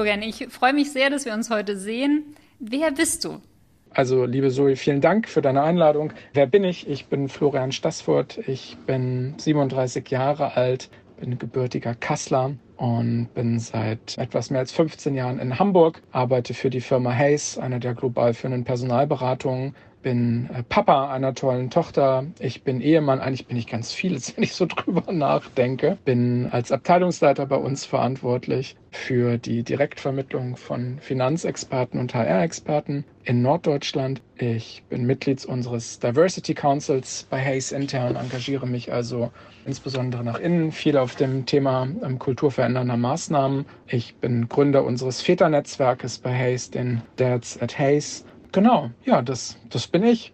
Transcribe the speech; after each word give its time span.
Florian, 0.00 0.22
ich 0.22 0.46
freue 0.48 0.72
mich 0.72 0.92
sehr, 0.92 1.10
dass 1.10 1.26
wir 1.26 1.34
uns 1.34 1.50
heute 1.50 1.76
sehen. 1.76 2.34
Wer 2.58 2.90
bist 2.90 3.22
du? 3.22 3.42
Also, 3.90 4.24
liebe 4.24 4.48
Zoe, 4.48 4.74
vielen 4.74 5.02
Dank 5.02 5.28
für 5.28 5.42
deine 5.42 5.62
Einladung. 5.62 6.14
Wer 6.32 6.46
bin 6.46 6.64
ich? 6.64 6.88
Ich 6.88 7.08
bin 7.08 7.28
Florian 7.28 7.70
Stassfurt. 7.70 8.38
Ich 8.48 8.78
bin 8.86 9.34
37 9.36 10.08
Jahre 10.08 10.56
alt, 10.56 10.88
bin 11.18 11.38
gebürtiger 11.38 11.94
Kassler 11.94 12.54
und 12.78 13.28
bin 13.34 13.58
seit 13.58 14.16
etwas 14.16 14.48
mehr 14.48 14.60
als 14.60 14.72
15 14.72 15.14
Jahren 15.14 15.38
in 15.38 15.58
Hamburg, 15.58 16.00
arbeite 16.12 16.54
für 16.54 16.70
die 16.70 16.80
Firma 16.80 17.12
Hayes, 17.12 17.58
einer 17.58 17.78
der 17.78 17.92
global 17.92 18.32
führenden 18.32 18.64
Personalberatungen, 18.64 19.74
bin 20.02 20.48
äh, 20.52 20.62
Papa 20.62 21.12
einer 21.12 21.34
tollen 21.34 21.70
Tochter. 21.70 22.26
Ich 22.38 22.62
bin 22.62 22.80
Ehemann. 22.80 23.20
Eigentlich 23.20 23.46
bin 23.46 23.56
ich 23.56 23.66
ganz 23.66 23.92
vieles, 23.92 24.34
wenn 24.36 24.44
ich 24.44 24.54
so 24.54 24.66
drüber 24.66 25.12
nachdenke. 25.12 25.98
Bin 26.04 26.48
als 26.50 26.72
Abteilungsleiter 26.72 27.46
bei 27.46 27.56
uns 27.56 27.84
verantwortlich 27.84 28.76
für 28.90 29.38
die 29.38 29.62
Direktvermittlung 29.62 30.56
von 30.56 30.98
Finanzexperten 31.00 32.00
und 32.00 32.14
HR-Experten 32.14 33.04
in 33.24 33.42
Norddeutschland. 33.42 34.20
Ich 34.36 34.82
bin 34.88 35.04
Mitglied 35.04 35.44
unseres 35.44 36.00
Diversity 36.00 36.54
Councils 36.54 37.26
bei 37.30 37.40
Hayes 37.44 37.70
intern, 37.70 38.16
engagiere 38.16 38.66
mich 38.66 38.92
also 38.92 39.30
insbesondere 39.66 40.24
nach 40.24 40.40
innen, 40.40 40.72
viel 40.72 40.96
auf 40.96 41.14
dem 41.14 41.46
Thema 41.46 41.86
ähm, 42.02 42.18
kulturverändernder 42.18 42.96
Maßnahmen. 42.96 43.66
Ich 43.86 44.16
bin 44.16 44.48
Gründer 44.48 44.84
unseres 44.84 45.20
Väternetzwerkes 45.20 46.18
bei 46.18 46.36
Hayes, 46.36 46.70
den 46.70 47.02
Dads 47.16 47.60
at 47.60 47.78
Hayes 47.78 48.24
Genau, 48.52 48.90
ja, 49.04 49.22
das, 49.22 49.56
das 49.68 49.86
bin 49.86 50.02
ich. 50.04 50.32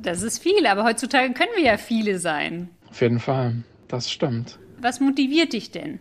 Das 0.00 0.22
ist 0.22 0.40
viel, 0.40 0.64
aber 0.66 0.84
heutzutage 0.84 1.32
können 1.32 1.50
wir 1.56 1.64
ja 1.64 1.76
viele 1.76 2.18
sein. 2.18 2.68
Auf 2.88 3.00
jeden 3.00 3.18
Fall, 3.18 3.64
das 3.88 4.10
stimmt. 4.10 4.58
Was 4.80 5.00
motiviert 5.00 5.52
dich 5.52 5.72
denn? 5.72 5.98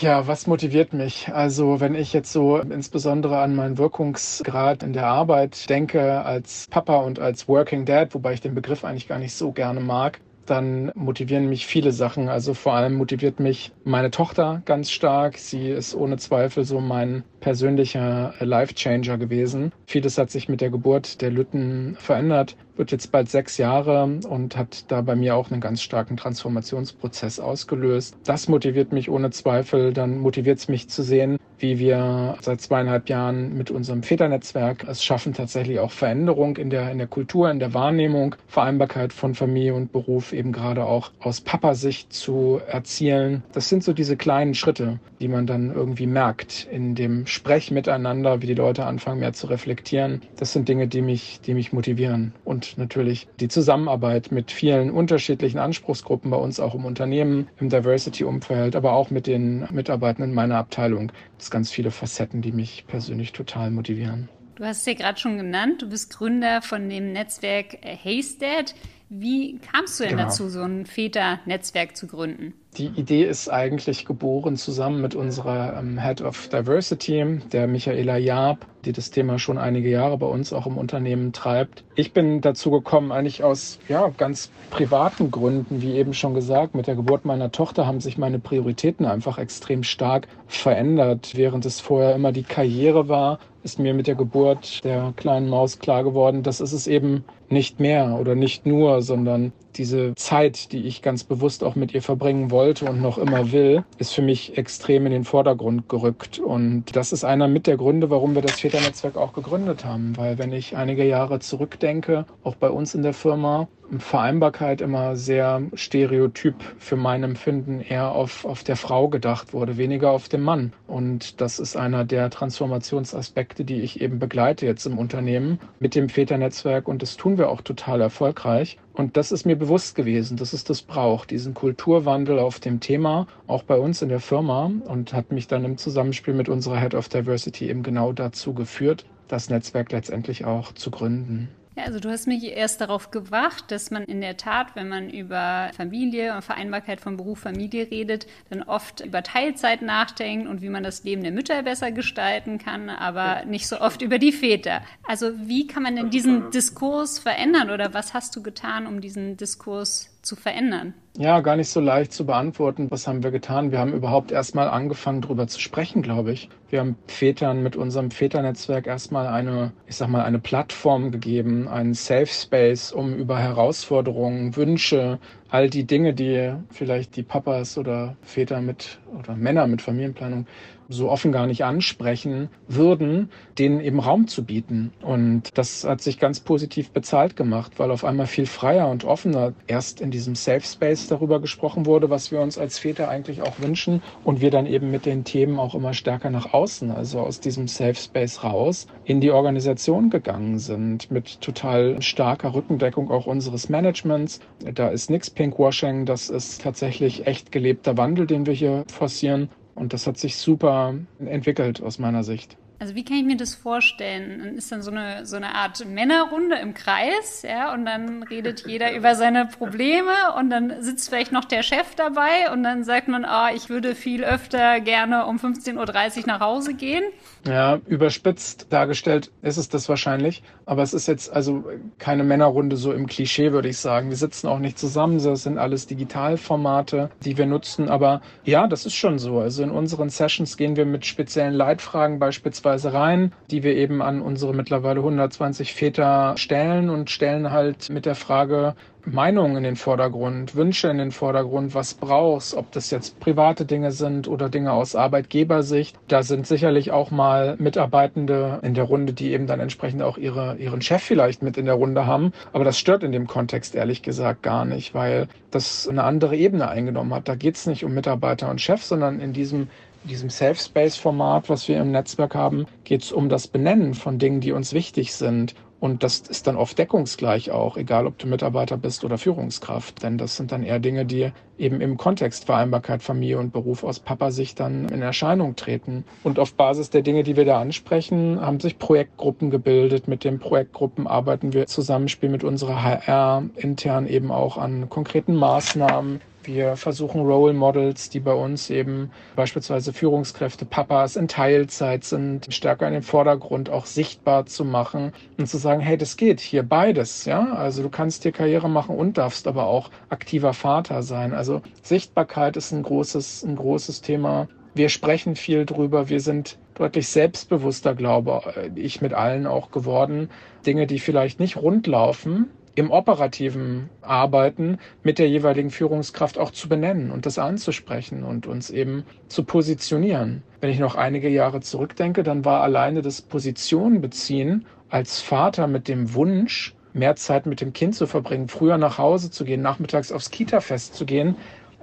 Ja, 0.00 0.26
was 0.26 0.46
motiviert 0.46 0.94
mich? 0.94 1.28
Also, 1.34 1.80
wenn 1.80 1.94
ich 1.94 2.12
jetzt 2.12 2.32
so 2.32 2.58
insbesondere 2.58 3.38
an 3.40 3.54
meinen 3.54 3.76
Wirkungsgrad 3.76 4.82
in 4.82 4.94
der 4.94 5.06
Arbeit 5.06 5.68
denke, 5.68 6.24
als 6.24 6.66
Papa 6.70 6.96
und 6.96 7.18
als 7.18 7.46
Working 7.46 7.84
Dad, 7.84 8.14
wobei 8.14 8.32
ich 8.32 8.40
den 8.40 8.54
Begriff 8.54 8.84
eigentlich 8.84 9.08
gar 9.08 9.18
nicht 9.18 9.34
so 9.34 9.52
gerne 9.52 9.80
mag, 9.80 10.20
dann 10.46 10.90
motivieren 10.94 11.48
mich 11.48 11.66
viele 11.66 11.92
Sachen. 11.92 12.28
Also 12.28 12.54
vor 12.54 12.72
allem 12.74 12.94
motiviert 12.94 13.38
mich 13.38 13.72
meine 13.84 14.10
Tochter 14.10 14.62
ganz 14.64 14.90
stark. 14.90 15.36
Sie 15.38 15.68
ist 15.68 15.94
ohne 15.94 16.16
Zweifel 16.16 16.64
so 16.64 16.80
mein 16.80 17.24
persönlicher 17.42 18.32
Life-Changer 18.40 19.18
gewesen. 19.18 19.72
Vieles 19.86 20.16
hat 20.16 20.30
sich 20.30 20.48
mit 20.48 20.62
der 20.62 20.70
Geburt 20.70 21.20
der 21.20 21.30
Lütten 21.30 21.96
verändert, 21.98 22.56
wird 22.76 22.92
jetzt 22.92 23.12
bald 23.12 23.28
sechs 23.28 23.58
Jahre 23.58 24.04
und 24.26 24.56
hat 24.56 24.90
da 24.90 25.02
bei 25.02 25.14
mir 25.14 25.36
auch 25.36 25.50
einen 25.50 25.60
ganz 25.60 25.82
starken 25.82 26.16
Transformationsprozess 26.16 27.38
ausgelöst. 27.38 28.16
Das 28.24 28.48
motiviert 28.48 28.92
mich 28.92 29.10
ohne 29.10 29.30
Zweifel. 29.30 29.92
Dann 29.92 30.18
motiviert 30.18 30.58
es 30.58 30.68
mich 30.68 30.88
zu 30.88 31.02
sehen, 31.02 31.38
wie 31.58 31.78
wir 31.78 32.36
seit 32.40 32.60
zweieinhalb 32.60 33.08
Jahren 33.08 33.54
mit 33.56 33.70
unserem 33.70 34.02
Väternetzwerk 34.02 34.84
es 34.88 35.04
schaffen, 35.04 35.34
tatsächlich 35.34 35.78
auch 35.80 35.92
Veränderung 35.92 36.56
in 36.56 36.70
der, 36.70 36.90
in 36.90 36.98
der 36.98 37.06
Kultur, 37.06 37.50
in 37.50 37.58
der 37.58 37.74
Wahrnehmung, 37.74 38.34
Vereinbarkeit 38.46 39.12
von 39.12 39.34
Familie 39.34 39.74
und 39.74 39.92
Beruf 39.92 40.32
eben 40.32 40.52
gerade 40.52 40.84
auch 40.84 41.12
aus 41.20 41.40
Papasicht 41.40 42.12
zu 42.12 42.60
erzielen. 42.66 43.42
Das 43.52 43.68
sind 43.68 43.84
so 43.84 43.92
diese 43.92 44.16
kleinen 44.16 44.54
Schritte, 44.54 44.98
die 45.22 45.28
man 45.28 45.46
dann 45.46 45.72
irgendwie 45.72 46.08
merkt 46.08 46.66
in 46.70 46.96
dem 46.96 47.26
Sprech 47.26 47.70
miteinander, 47.70 48.42
wie 48.42 48.46
die 48.46 48.54
Leute 48.54 48.84
anfangen 48.84 49.20
mehr 49.20 49.32
zu 49.32 49.46
reflektieren. 49.46 50.20
Das 50.36 50.52
sind 50.52 50.68
Dinge, 50.68 50.88
die 50.88 51.00
mich, 51.00 51.40
die 51.40 51.54
mich 51.54 51.72
motivieren. 51.72 52.34
Und 52.44 52.76
natürlich 52.76 53.28
die 53.38 53.46
Zusammenarbeit 53.46 54.32
mit 54.32 54.50
vielen 54.50 54.90
unterschiedlichen 54.90 55.58
Anspruchsgruppen 55.58 56.30
bei 56.30 56.36
uns 56.36 56.58
auch 56.58 56.74
im 56.74 56.84
Unternehmen, 56.84 57.48
im 57.60 57.68
Diversity-Umfeld, 57.68 58.74
aber 58.74 58.94
auch 58.94 59.10
mit 59.10 59.28
den 59.28 59.68
Mitarbeitenden 59.70 60.34
meiner 60.34 60.56
Abteilung. 60.56 61.12
Das 61.38 61.52
ganz 61.52 61.70
viele 61.70 61.92
Facetten, 61.92 62.42
die 62.42 62.52
mich 62.52 62.84
persönlich 62.88 63.32
total 63.32 63.70
motivieren. 63.70 64.28
Du 64.56 64.64
hast 64.64 64.80
es 64.80 64.86
ja 64.86 64.94
gerade 64.94 65.18
schon 65.18 65.38
genannt, 65.38 65.82
du 65.82 65.88
bist 65.88 66.10
Gründer 66.10 66.62
von 66.62 66.88
dem 66.88 67.12
Netzwerk 67.12 67.78
Haystad. 68.04 68.74
Wie 69.14 69.58
kamst 69.58 70.00
du 70.00 70.04
denn 70.04 70.16
genau. 70.16 70.30
dazu, 70.30 70.48
so 70.48 70.62
ein 70.62 70.86
Väter-Netzwerk 70.86 71.94
zu 71.94 72.06
gründen? 72.06 72.54
Die 72.78 72.86
Idee 72.86 73.24
ist 73.24 73.50
eigentlich 73.50 74.06
geboren 74.06 74.56
zusammen 74.56 75.02
mit 75.02 75.14
unserer 75.14 75.78
ähm, 75.78 76.00
Head 76.00 76.22
of 76.22 76.48
Diversity, 76.48 77.40
der 77.52 77.66
Michaela 77.66 78.16
Jaab, 78.16 78.64
die 78.86 78.92
das 78.92 79.10
Thema 79.10 79.38
schon 79.38 79.58
einige 79.58 79.90
Jahre 79.90 80.16
bei 80.16 80.24
uns 80.24 80.54
auch 80.54 80.66
im 80.66 80.78
Unternehmen 80.78 81.34
treibt. 81.34 81.84
Ich 81.94 82.14
bin 82.14 82.40
dazu 82.40 82.70
gekommen 82.70 83.12
eigentlich 83.12 83.44
aus 83.44 83.78
ja, 83.86 84.08
ganz 84.16 84.50
privaten 84.70 85.30
Gründen, 85.30 85.82
wie 85.82 85.92
eben 85.92 86.14
schon 86.14 86.32
gesagt. 86.32 86.74
Mit 86.74 86.86
der 86.86 86.94
Geburt 86.94 87.26
meiner 87.26 87.52
Tochter 87.52 87.86
haben 87.86 88.00
sich 88.00 88.16
meine 88.16 88.38
Prioritäten 88.38 89.04
einfach 89.04 89.36
extrem 89.36 89.82
stark 89.82 90.26
verändert. 90.46 91.32
Während 91.34 91.66
es 91.66 91.80
vorher 91.80 92.14
immer 92.14 92.32
die 92.32 92.44
Karriere 92.44 93.10
war, 93.10 93.40
ist 93.62 93.78
mir 93.78 93.92
mit 93.92 94.06
der 94.06 94.14
Geburt 94.14 94.82
der 94.84 95.12
kleinen 95.16 95.50
Maus 95.50 95.78
klar 95.78 96.02
geworden, 96.02 96.42
dass 96.42 96.60
es 96.60 96.72
es 96.72 96.86
eben 96.86 97.24
nicht 97.52 97.80
mehr 97.80 98.18
oder 98.18 98.34
nicht 98.34 98.66
nur, 98.66 99.02
sondern 99.02 99.52
diese 99.76 100.14
Zeit, 100.14 100.72
die 100.72 100.86
ich 100.86 101.02
ganz 101.02 101.24
bewusst 101.24 101.64
auch 101.64 101.74
mit 101.74 101.94
ihr 101.94 102.02
verbringen 102.02 102.50
wollte 102.50 102.86
und 102.86 103.00
noch 103.00 103.18
immer 103.18 103.52
will, 103.52 103.84
ist 103.98 104.12
für 104.14 104.22
mich 104.22 104.56
extrem 104.58 105.06
in 105.06 105.12
den 105.12 105.24
Vordergrund 105.24 105.88
gerückt. 105.88 106.38
Und 106.38 106.94
das 106.94 107.12
ist 107.12 107.24
einer 107.24 107.48
mit 107.48 107.66
der 107.66 107.76
Gründe, 107.76 108.10
warum 108.10 108.34
wir 108.34 108.42
das 108.42 108.60
Väternetzwerk 108.60 109.16
auch 109.16 109.32
gegründet 109.32 109.84
haben. 109.84 110.16
Weil 110.16 110.38
wenn 110.38 110.52
ich 110.52 110.76
einige 110.76 111.04
Jahre 111.04 111.40
zurückdenke, 111.40 112.26
auch 112.42 112.56
bei 112.56 112.70
uns 112.70 112.94
in 112.94 113.02
der 113.02 113.14
Firma, 113.14 113.68
Vereinbarkeit 113.98 114.80
immer 114.80 115.16
sehr 115.16 115.62
stereotyp 115.74 116.54
für 116.78 116.96
mein 116.96 117.22
Empfinden 117.22 117.80
eher 117.80 118.12
auf, 118.12 118.44
auf 118.44 118.64
der 118.64 118.76
Frau 118.76 119.08
gedacht 119.08 119.52
wurde, 119.52 119.76
weniger 119.76 120.10
auf 120.10 120.28
den 120.28 120.40
Mann. 120.40 120.72
Und 120.86 121.40
das 121.40 121.58
ist 121.58 121.76
einer 121.76 122.04
der 122.04 122.30
Transformationsaspekte, 122.30 123.64
die 123.64 123.82
ich 123.82 124.00
eben 124.00 124.18
begleite 124.18 124.66
jetzt 124.66 124.86
im 124.86 124.98
Unternehmen 124.98 125.58
mit 125.78 125.94
dem 125.94 126.08
Väternetzwerk. 126.08 126.88
Und 126.88 127.02
das 127.02 127.16
tun 127.16 127.36
wir 127.36 127.50
auch 127.50 127.60
total 127.60 128.00
erfolgreich. 128.00 128.78
Und 128.94 129.16
das 129.16 129.32
ist 129.32 129.46
mir 129.46 129.56
bewusst 129.56 129.94
gewesen, 129.94 130.36
dass 130.36 130.52
es 130.52 130.64
das 130.64 130.82
braucht, 130.82 131.30
diesen 131.30 131.54
Kulturwandel 131.54 132.38
auf 132.38 132.60
dem 132.60 132.80
Thema, 132.80 133.26
auch 133.46 133.62
bei 133.62 133.78
uns 133.78 134.02
in 134.02 134.10
der 134.10 134.20
Firma 134.20 134.70
und 134.84 135.14
hat 135.14 135.32
mich 135.32 135.48
dann 135.48 135.64
im 135.64 135.78
Zusammenspiel 135.78 136.34
mit 136.34 136.48
unserer 136.48 136.78
Head 136.78 136.94
of 136.94 137.08
Diversity 137.08 137.68
eben 137.68 137.82
genau 137.82 138.12
dazu 138.12 138.52
geführt, 138.52 139.06
das 139.28 139.48
Netzwerk 139.48 139.92
letztendlich 139.92 140.44
auch 140.44 140.72
zu 140.72 140.90
gründen. 140.90 141.48
Ja, 141.74 141.84
also 141.84 142.00
du 142.00 142.10
hast 142.10 142.26
mich 142.26 142.44
erst 142.44 142.82
darauf 142.82 143.10
gewacht, 143.10 143.70
dass 143.70 143.90
man 143.90 144.04
in 144.04 144.20
der 144.20 144.36
Tat, 144.36 144.74
wenn 144.74 144.88
man 144.88 145.08
über 145.08 145.70
Familie 145.74 146.34
und 146.34 146.42
Vereinbarkeit 146.42 147.00
von 147.00 147.16
Beruf, 147.16 147.40
Familie 147.40 147.90
redet, 147.90 148.26
dann 148.50 148.62
oft 148.62 149.00
über 149.00 149.22
Teilzeit 149.22 149.80
nachdenkt 149.80 150.48
und 150.48 150.60
wie 150.60 150.68
man 150.68 150.82
das 150.82 151.02
Leben 151.04 151.22
der 151.22 151.32
Mütter 151.32 151.62
besser 151.62 151.90
gestalten 151.90 152.58
kann, 152.58 152.90
aber 152.90 153.46
nicht 153.46 153.68
so 153.68 153.80
oft 153.80 154.02
über 154.02 154.18
die 154.18 154.32
Väter. 154.32 154.82
Also 155.04 155.32
wie 155.48 155.66
kann 155.66 155.82
man 155.82 155.96
denn 155.96 156.10
diesen 156.10 156.50
Diskurs 156.50 157.18
verändern 157.18 157.70
oder 157.70 157.94
was 157.94 158.12
hast 158.12 158.36
du 158.36 158.42
getan, 158.42 158.86
um 158.86 159.00
diesen 159.00 159.38
Diskurs 159.38 160.10
zu 160.20 160.36
verändern? 160.36 160.92
Ja, 161.18 161.40
gar 161.40 161.56
nicht 161.56 161.68
so 161.68 161.78
leicht 161.78 162.14
zu 162.14 162.24
beantworten. 162.24 162.90
Was 162.90 163.06
haben 163.06 163.22
wir 163.22 163.30
getan? 163.30 163.70
Wir 163.70 163.78
haben 163.80 163.92
überhaupt 163.92 164.32
erstmal 164.32 164.68
angefangen, 164.68 165.20
darüber 165.20 165.46
zu 165.46 165.60
sprechen, 165.60 166.00
glaube 166.00 166.32
ich. 166.32 166.48
Wir 166.70 166.80
haben 166.80 166.96
Vätern 167.06 167.62
mit 167.62 167.76
unserem 167.76 168.10
Väternetzwerk 168.10 168.86
erstmal 168.86 169.26
eine, 169.26 169.72
ich 169.86 169.96
sag 169.96 170.08
mal, 170.08 170.24
eine 170.24 170.38
Plattform 170.38 171.10
gegeben, 171.10 171.68
einen 171.68 171.92
Safe 171.92 172.26
Space, 172.26 172.92
um 172.92 173.14
über 173.14 173.38
Herausforderungen, 173.38 174.56
Wünsche, 174.56 175.18
all 175.50 175.68
die 175.68 175.84
Dinge, 175.84 176.14
die 176.14 176.54
vielleicht 176.70 177.14
die 177.16 177.22
Papas 177.22 177.76
oder 177.76 178.16
Väter 178.22 178.62
mit 178.62 178.98
oder 179.14 179.36
Männer 179.36 179.66
mit 179.66 179.82
Familienplanung 179.82 180.46
so 180.88 181.10
offen 181.10 181.32
gar 181.32 181.46
nicht 181.46 181.64
ansprechen 181.64 182.48
würden, 182.68 183.30
denen 183.58 183.80
eben 183.80 184.00
Raum 184.00 184.28
zu 184.28 184.44
bieten. 184.44 184.92
Und 185.00 185.56
das 185.56 185.84
hat 185.84 186.00
sich 186.00 186.18
ganz 186.18 186.40
positiv 186.40 186.90
bezahlt 186.90 187.36
gemacht, 187.36 187.78
weil 187.78 187.90
auf 187.90 188.04
einmal 188.04 188.26
viel 188.26 188.46
freier 188.46 188.88
und 188.88 189.04
offener 189.04 189.52
erst 189.66 190.00
in 190.00 190.10
diesem 190.10 190.34
Safe 190.34 190.60
Space 190.60 191.01
darüber 191.06 191.40
gesprochen 191.40 191.86
wurde, 191.86 192.10
was 192.10 192.30
wir 192.30 192.40
uns 192.40 192.58
als 192.58 192.78
Väter 192.78 193.08
eigentlich 193.08 193.42
auch 193.42 193.58
wünschen 193.60 194.02
und 194.24 194.40
wir 194.40 194.50
dann 194.50 194.66
eben 194.66 194.90
mit 194.90 195.06
den 195.06 195.24
Themen 195.24 195.58
auch 195.58 195.74
immer 195.74 195.94
stärker 195.94 196.30
nach 196.30 196.52
außen, 196.52 196.90
also 196.90 197.20
aus 197.20 197.40
diesem 197.40 197.68
Safe 197.68 197.94
Space 197.94 198.44
raus, 198.44 198.86
in 199.04 199.20
die 199.20 199.30
Organisation 199.30 200.10
gegangen 200.10 200.58
sind 200.58 201.10
mit 201.10 201.40
total 201.40 202.00
starker 202.02 202.54
Rückendeckung 202.54 203.10
auch 203.10 203.26
unseres 203.26 203.68
Managements. 203.68 204.40
Da 204.74 204.88
ist 204.88 205.10
nichts 205.10 205.30
Pinkwashing, 205.30 206.06
das 206.06 206.30
ist 206.30 206.62
tatsächlich 206.62 207.26
echt 207.26 207.52
gelebter 207.52 207.96
Wandel, 207.96 208.26
den 208.26 208.46
wir 208.46 208.54
hier 208.54 208.84
forcieren 208.88 209.48
und 209.74 209.92
das 209.92 210.06
hat 210.06 210.18
sich 210.18 210.36
super 210.36 210.94
entwickelt 211.18 211.82
aus 211.82 211.98
meiner 211.98 212.24
Sicht. 212.24 212.56
Also 212.82 212.96
wie 212.96 213.04
kann 213.04 213.16
ich 213.18 213.24
mir 213.24 213.36
das 213.36 213.54
vorstellen? 213.54 214.40
Dann 214.40 214.56
ist 214.56 214.72
dann 214.72 214.82
so 214.82 214.90
eine, 214.90 215.24
so 215.24 215.36
eine 215.36 215.54
Art 215.54 215.86
Männerrunde 215.86 216.56
im 216.56 216.74
Kreis, 216.74 217.42
ja, 217.48 217.72
und 217.72 217.84
dann 217.84 218.24
redet 218.24 218.64
jeder 218.66 218.92
über 218.92 219.14
seine 219.14 219.46
Probleme 219.46 220.10
und 220.36 220.50
dann 220.50 220.82
sitzt 220.82 221.08
vielleicht 221.08 221.30
noch 221.30 221.44
der 221.44 221.62
Chef 221.62 221.94
dabei 221.94 222.50
und 222.52 222.64
dann 222.64 222.82
sagt 222.82 223.06
man, 223.06 223.24
ah, 223.24 223.50
ich 223.54 223.68
würde 223.68 223.94
viel 223.94 224.24
öfter 224.24 224.80
gerne 224.80 225.26
um 225.26 225.36
15.30 225.36 225.76
Uhr 225.76 226.26
nach 226.26 226.40
Hause 226.40 226.74
gehen. 226.74 227.04
Ja, 227.46 227.78
überspitzt 227.86 228.66
dargestellt 228.70 229.30
ist 229.42 229.58
es 229.58 229.68
das 229.68 229.88
wahrscheinlich, 229.88 230.42
aber 230.66 230.82
es 230.82 230.92
ist 230.92 231.06
jetzt 231.06 231.32
also 231.32 231.64
keine 232.00 232.24
Männerrunde 232.24 232.76
so 232.76 232.92
im 232.92 233.06
Klischee, 233.06 233.52
würde 233.52 233.68
ich 233.68 233.78
sagen. 233.78 234.08
Wir 234.08 234.16
sitzen 234.16 234.48
auch 234.48 234.58
nicht 234.58 234.76
zusammen, 234.76 235.22
das 235.22 235.44
sind 235.44 235.56
alles 235.56 235.86
Digitalformate, 235.86 237.10
die 237.24 237.38
wir 237.38 237.46
nutzen, 237.46 237.88
aber 237.88 238.22
ja, 238.42 238.66
das 238.66 238.86
ist 238.86 238.94
schon 238.94 239.20
so. 239.20 239.38
Also 239.38 239.62
in 239.62 239.70
unseren 239.70 240.10
Sessions 240.10 240.56
gehen 240.56 240.74
wir 240.74 240.84
mit 240.84 241.06
speziellen 241.06 241.54
Leitfragen 241.54 242.18
beispielsweise 242.18 242.71
Rein, 242.78 243.32
die 243.50 243.62
wir 243.62 243.74
eben 243.74 244.02
an 244.02 244.22
unsere 244.22 244.54
mittlerweile 244.54 245.00
120 245.00 245.74
Väter 245.74 246.34
stellen 246.36 246.90
und 246.90 247.10
stellen 247.10 247.50
halt 247.50 247.90
mit 247.90 248.06
der 248.06 248.14
Frage, 248.14 248.74
Meinungen 249.04 249.56
in 249.56 249.62
den 249.64 249.76
Vordergrund, 249.76 250.54
Wünsche 250.54 250.88
in 250.88 250.98
den 250.98 251.10
Vordergrund, 251.10 251.74
was 251.74 251.94
brauchst, 251.94 252.54
ob 252.54 252.70
das 252.70 252.90
jetzt 252.90 253.18
private 253.18 253.64
Dinge 253.64 253.90
sind 253.90 254.28
oder 254.28 254.48
Dinge 254.48 254.72
aus 254.72 254.94
Arbeitgebersicht. 254.94 255.98
Da 256.06 256.22
sind 256.22 256.46
sicherlich 256.46 256.92
auch 256.92 257.10
mal 257.10 257.56
Mitarbeitende 257.58 258.60
in 258.62 258.74
der 258.74 258.84
Runde, 258.84 259.12
die 259.12 259.32
eben 259.32 259.46
dann 259.46 259.60
entsprechend 259.60 260.02
auch 260.02 260.18
ihre, 260.18 260.56
ihren 260.56 260.82
Chef 260.82 261.02
vielleicht 261.02 261.42
mit 261.42 261.56
in 261.56 261.66
der 261.66 261.74
Runde 261.74 262.06
haben. 262.06 262.32
Aber 262.52 262.64
das 262.64 262.78
stört 262.78 263.02
in 263.02 263.12
dem 263.12 263.26
Kontext 263.26 263.74
ehrlich 263.74 264.02
gesagt 264.02 264.42
gar 264.42 264.64
nicht, 264.64 264.94
weil 264.94 265.26
das 265.50 265.88
eine 265.88 266.04
andere 266.04 266.36
Ebene 266.36 266.68
eingenommen 266.68 267.12
hat. 267.12 267.28
Da 267.28 267.34
geht 267.34 267.56
es 267.56 267.66
nicht 267.66 267.84
um 267.84 267.94
Mitarbeiter 267.94 268.50
und 268.50 268.60
Chef, 268.60 268.84
sondern 268.84 269.20
in 269.20 269.32
diesem 269.32 269.68
diesem 270.04 270.30
Safe 270.30 270.54
Space 270.54 270.96
Format, 270.96 271.48
was 271.48 271.68
wir 271.68 271.80
im 271.80 271.90
Netzwerk 271.90 272.34
haben, 272.34 272.66
geht 272.84 273.02
es 273.02 273.12
um 273.12 273.28
das 273.28 273.46
Benennen 273.46 273.94
von 273.94 274.18
Dingen, 274.18 274.40
die 274.40 274.52
uns 274.52 274.72
wichtig 274.72 275.14
sind. 275.14 275.54
Und 275.82 276.04
das 276.04 276.20
ist 276.20 276.46
dann 276.46 276.54
oft 276.54 276.78
deckungsgleich 276.78 277.50
auch, 277.50 277.76
egal 277.76 278.06
ob 278.06 278.16
du 278.16 278.28
Mitarbeiter 278.28 278.76
bist 278.76 279.02
oder 279.02 279.18
Führungskraft. 279.18 280.04
Denn 280.04 280.16
das 280.16 280.36
sind 280.36 280.52
dann 280.52 280.62
eher 280.62 280.78
Dinge, 280.78 281.04
die 281.04 281.32
eben 281.58 281.80
im 281.80 281.96
Kontext 281.96 282.44
Vereinbarkeit, 282.44 283.02
Familie 283.02 283.40
und 283.40 283.52
Beruf 283.52 283.82
aus 283.82 283.98
Papa-Sicht 283.98 284.60
dann 284.60 284.88
in 284.90 285.02
Erscheinung 285.02 285.56
treten. 285.56 286.04
Und 286.22 286.38
auf 286.38 286.54
Basis 286.54 286.90
der 286.90 287.02
Dinge, 287.02 287.24
die 287.24 287.36
wir 287.36 287.44
da 287.44 287.60
ansprechen, 287.60 288.40
haben 288.40 288.60
sich 288.60 288.78
Projektgruppen 288.78 289.50
gebildet. 289.50 290.06
Mit 290.06 290.22
den 290.22 290.38
Projektgruppen 290.38 291.08
arbeiten 291.08 291.52
wir 291.52 291.66
Zusammenspiel 291.66 292.28
mit 292.28 292.44
unserer 292.44 292.80
HR 292.80 293.42
intern 293.56 294.06
eben 294.06 294.30
auch 294.30 294.58
an 294.58 294.88
konkreten 294.88 295.34
Maßnahmen, 295.34 296.20
wir 296.44 296.76
versuchen 296.76 297.22
Role 297.22 297.52
Models, 297.52 298.10
die 298.10 298.20
bei 298.20 298.32
uns 298.32 298.70
eben 298.70 299.10
beispielsweise 299.36 299.92
Führungskräfte, 299.92 300.64
Papas 300.64 301.16
in 301.16 301.28
Teilzeit 301.28 302.04
sind, 302.04 302.52
stärker 302.52 302.86
in 302.86 302.92
den 302.92 303.02
Vordergrund 303.02 303.70
auch 303.70 303.86
sichtbar 303.86 304.46
zu 304.46 304.64
machen 304.64 305.12
und 305.38 305.46
zu 305.46 305.58
sagen, 305.58 305.80
hey, 305.80 305.96
das 305.96 306.16
geht 306.16 306.40
hier 306.40 306.62
beides, 306.62 307.24
ja. 307.24 307.52
Also 307.54 307.82
du 307.82 307.88
kannst 307.88 308.22
hier 308.22 308.32
Karriere 308.32 308.68
machen 308.68 308.96
und 308.96 309.18
darfst 309.18 309.46
aber 309.46 309.66
auch 309.66 309.90
aktiver 310.08 310.54
Vater 310.54 311.02
sein. 311.02 311.32
Also 311.32 311.62
Sichtbarkeit 311.82 312.56
ist 312.56 312.72
ein 312.72 312.82
großes, 312.82 313.42
ein 313.44 313.56
großes 313.56 314.00
Thema. 314.00 314.48
Wir 314.74 314.88
sprechen 314.88 315.36
viel 315.36 315.66
drüber. 315.66 316.08
Wir 316.08 316.20
sind 316.20 316.58
deutlich 316.74 317.08
selbstbewusster, 317.08 317.94
glaube 317.94 318.70
ich, 318.74 319.02
mit 319.02 319.12
allen 319.12 319.46
auch 319.46 319.70
geworden. 319.70 320.30
Dinge, 320.64 320.86
die 320.86 320.98
vielleicht 320.98 321.40
nicht 321.40 321.56
rund 321.56 321.86
laufen, 321.86 322.50
im 322.74 322.90
operativen 322.90 323.90
Arbeiten 324.00 324.78
mit 325.02 325.18
der 325.18 325.28
jeweiligen 325.28 325.70
Führungskraft 325.70 326.38
auch 326.38 326.50
zu 326.50 326.68
benennen 326.68 327.10
und 327.10 327.26
das 327.26 327.38
anzusprechen 327.38 328.24
und 328.24 328.46
uns 328.46 328.70
eben 328.70 329.04
zu 329.28 329.44
positionieren. 329.44 330.42
Wenn 330.60 330.70
ich 330.70 330.78
noch 330.78 330.94
einige 330.94 331.28
Jahre 331.28 331.60
zurückdenke, 331.60 332.22
dann 332.22 332.44
war 332.44 332.62
alleine 332.62 333.02
das 333.02 333.20
Position 333.20 334.00
beziehen 334.00 334.66
als 334.88 335.20
Vater 335.20 335.66
mit 335.66 335.88
dem 335.88 336.14
Wunsch, 336.14 336.74
mehr 336.92 337.16
Zeit 337.16 337.46
mit 337.46 337.60
dem 337.60 337.72
Kind 337.72 337.94
zu 337.94 338.06
verbringen, 338.06 338.48
früher 338.48 338.78
nach 338.78 338.98
Hause 338.98 339.30
zu 339.30 339.44
gehen, 339.44 339.62
nachmittags 339.62 340.12
aufs 340.12 340.30
Kita-Fest 340.30 340.94
zu 340.94 341.06
gehen, 341.06 341.36